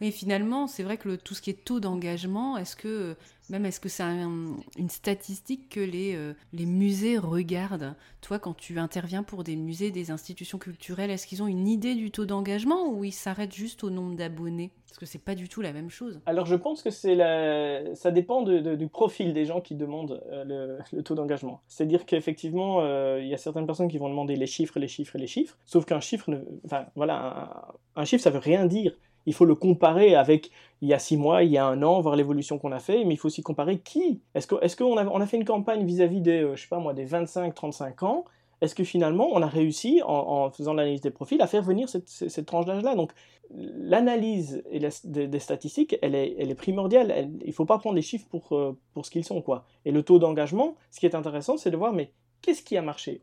[0.00, 3.16] oui, finalement, c'est vrai que tout ce qui est taux d'engagement, est-ce que
[3.48, 7.94] même est-ce que c'est une statistique que les, euh, musées regardent?
[8.20, 11.94] Toi, quand tu interviens pour des musées, des institutions culturelles, est-ce qu'ils ont une idée
[11.94, 14.72] du taux d'engagement ou ils s'arrêtent juste au nombre d'abonnés?
[14.88, 16.20] Parce que c'est pas du tout la même chose.
[16.26, 21.14] Alors, je pense que ça dépend du profil des gens qui demandent euh, le, taux
[21.14, 21.60] d'engagement.
[21.68, 25.18] C'est-à-dire qu'effectivement, euh, il y a certaines personnes qui vont demander les chiffres, les chiffres,
[25.18, 25.56] les chiffres.
[25.64, 26.30] Sauf qu'un chiffre,
[26.64, 28.96] enfin voilà, un chiffre, ça veut rien dire
[29.26, 30.50] il faut le comparer avec
[30.82, 33.04] il y a six mois, il y a un an, voir l'évolution qu'on a fait,
[33.04, 34.20] mais il faut aussi comparer qui?
[34.34, 36.78] Est-ce qu'on est a, on a fait une campagne vis-à-vis des, euh, je sais pas
[36.78, 38.24] moi, des 25-35 ans?
[38.60, 42.46] Est-ce que finalement, on a réussi, en, faisant l'analyse des profils, à faire venir cette,
[42.46, 43.12] tranche d'âge-là Donc,
[43.50, 44.62] l'analyse
[45.04, 47.30] des, statistiques, elle est, elle est primordiale.
[47.42, 49.42] il ne faut pas prendre les chiffres pour, euh, pour ce qu'ils sont.
[49.42, 49.66] quoi.
[49.84, 52.12] Et le taux d'engagement, ce qui est intéressant, c'est de voir, mais
[52.46, 53.20] qu'est-ce qui a marché?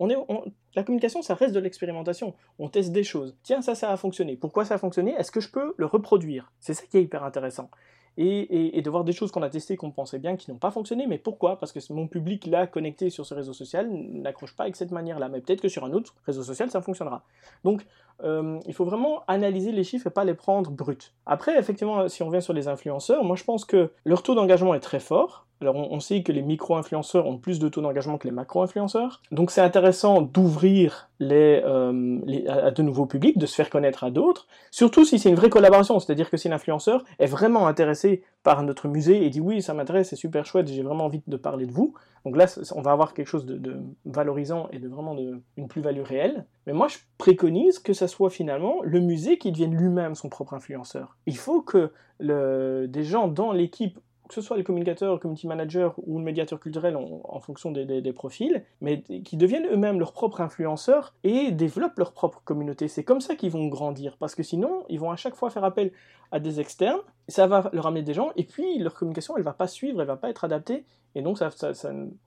[0.76, 2.34] La communication, ça reste de l'expérimentation.
[2.60, 3.36] On teste des choses.
[3.42, 4.36] Tiens, ça, ça a fonctionné.
[4.36, 5.14] Pourquoi ça a fonctionné?
[5.14, 6.52] Est-ce que je peux le reproduire?
[6.60, 7.70] C'est ça qui est hyper intéressant.
[8.18, 11.08] Et, de voir des choses qu'on a testées, qu'on pensait bien, qui n'ont pas fonctionné.
[11.08, 11.58] Mais pourquoi?
[11.58, 15.30] Parce que mon public, là, connecté sur ce réseau social, n'accroche pas avec cette manière-là.
[15.30, 17.24] Mais peut-être que sur un autre réseau social, ça fonctionnera.
[17.64, 17.86] Donc,
[18.24, 21.14] euh, il faut vraiment analyser les chiffres et pas les prendre bruts.
[21.26, 24.74] Après, effectivement, si on revient sur les influenceurs, moi je pense que leur taux d'engagement
[24.76, 25.43] est très fort.
[25.64, 29.22] Alors on, sait que les micro-influenceurs ont plus de taux d'engagement que les macro-influenceurs.
[29.32, 34.12] Donc c'est intéressant d'ouvrir les, euh, à, de nouveaux publics, de se faire connaître à
[34.12, 38.62] d'autres, surtout si c'est une vraie collaboration, c'est-à-dire que si l'influenceur est vraiment intéressé par
[38.64, 41.66] notre musée et dit oui, ça m'intéresse, c'est super chouette, j'ai vraiment envie de parler
[41.66, 41.94] de vous.
[42.26, 42.46] Donc là,
[42.76, 46.46] on va avoir quelque chose de, valorisant et de vraiment de, une plus-value réelle.
[46.68, 50.54] Mais moi, je préconise que ça soit finalement le musée qui devienne lui-même son propre
[50.54, 51.18] influenceur.
[51.26, 54.00] Il faut que des gens dans l'équipe
[54.34, 58.64] que ce soit les communicateurs, community manager ou le médiateur culturel en, fonction des, profils,
[58.82, 62.88] mais qui deviennent eux-mêmes leurs propres influenceurs et développent leur propre communauté.
[62.88, 65.64] C'est comme ça qu'ils vont grandir, parce que sinon, ils vont à chaque fois faire
[65.64, 65.92] appel
[66.34, 69.54] à des externes, ça va leur amener des gens, et puis leur communication, elle va
[69.54, 70.84] pas suivre, elle va pas être adaptée,
[71.16, 71.52] et donc ça,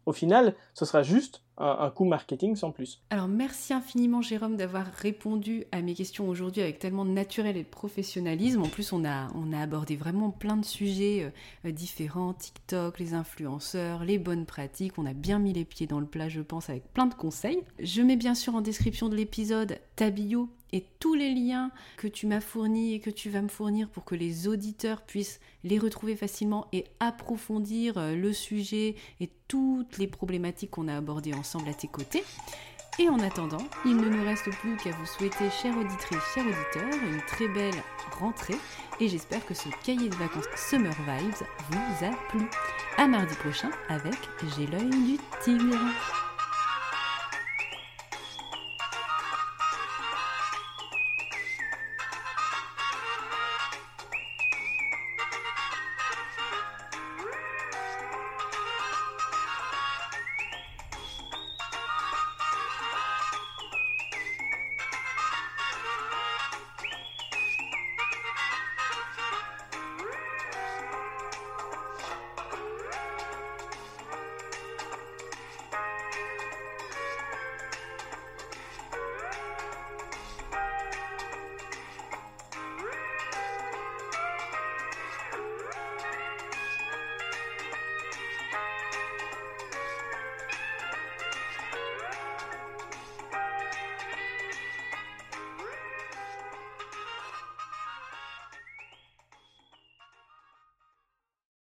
[0.07, 3.03] au final, ce sera juste un, coût marketing sans plus.
[3.11, 7.65] Alors merci infiniment Jérôme d'avoir répondu à mes questions aujourd'hui avec tellement de naturel et
[7.65, 8.63] de professionnalisme.
[8.63, 11.33] En plus, on a, on a abordé vraiment plein de sujets
[11.65, 14.99] euh, différents, TikTok, les influenceurs, les bonnes pratiques.
[14.99, 17.63] On a bien mis les pieds dans le plat, je pense, avec plein de conseils.
[17.81, 22.09] Je mets bien sûr en description de l'épisode ta bio et tous les liens que
[22.09, 25.79] tu m'as fournis et que tu vas me fournir pour que les auditeurs puissent les
[25.79, 31.69] retrouver facilement et approfondir euh, le sujet et toutes les problématiques qu'on a abordées ensemble
[31.69, 32.25] à tes côtés.
[32.99, 37.03] Et en attendant, il ne nous reste plus qu'à vous souhaiter, chère auditrice, chers auditeurs,
[37.07, 37.75] une très belle
[38.19, 38.57] rentrée
[39.01, 42.49] et j'espère que ce cahier de vacances Summer Vibes vous a plu.
[42.97, 44.17] À mardi prochain avec
[44.57, 46.26] J'ai l'œil du tigre.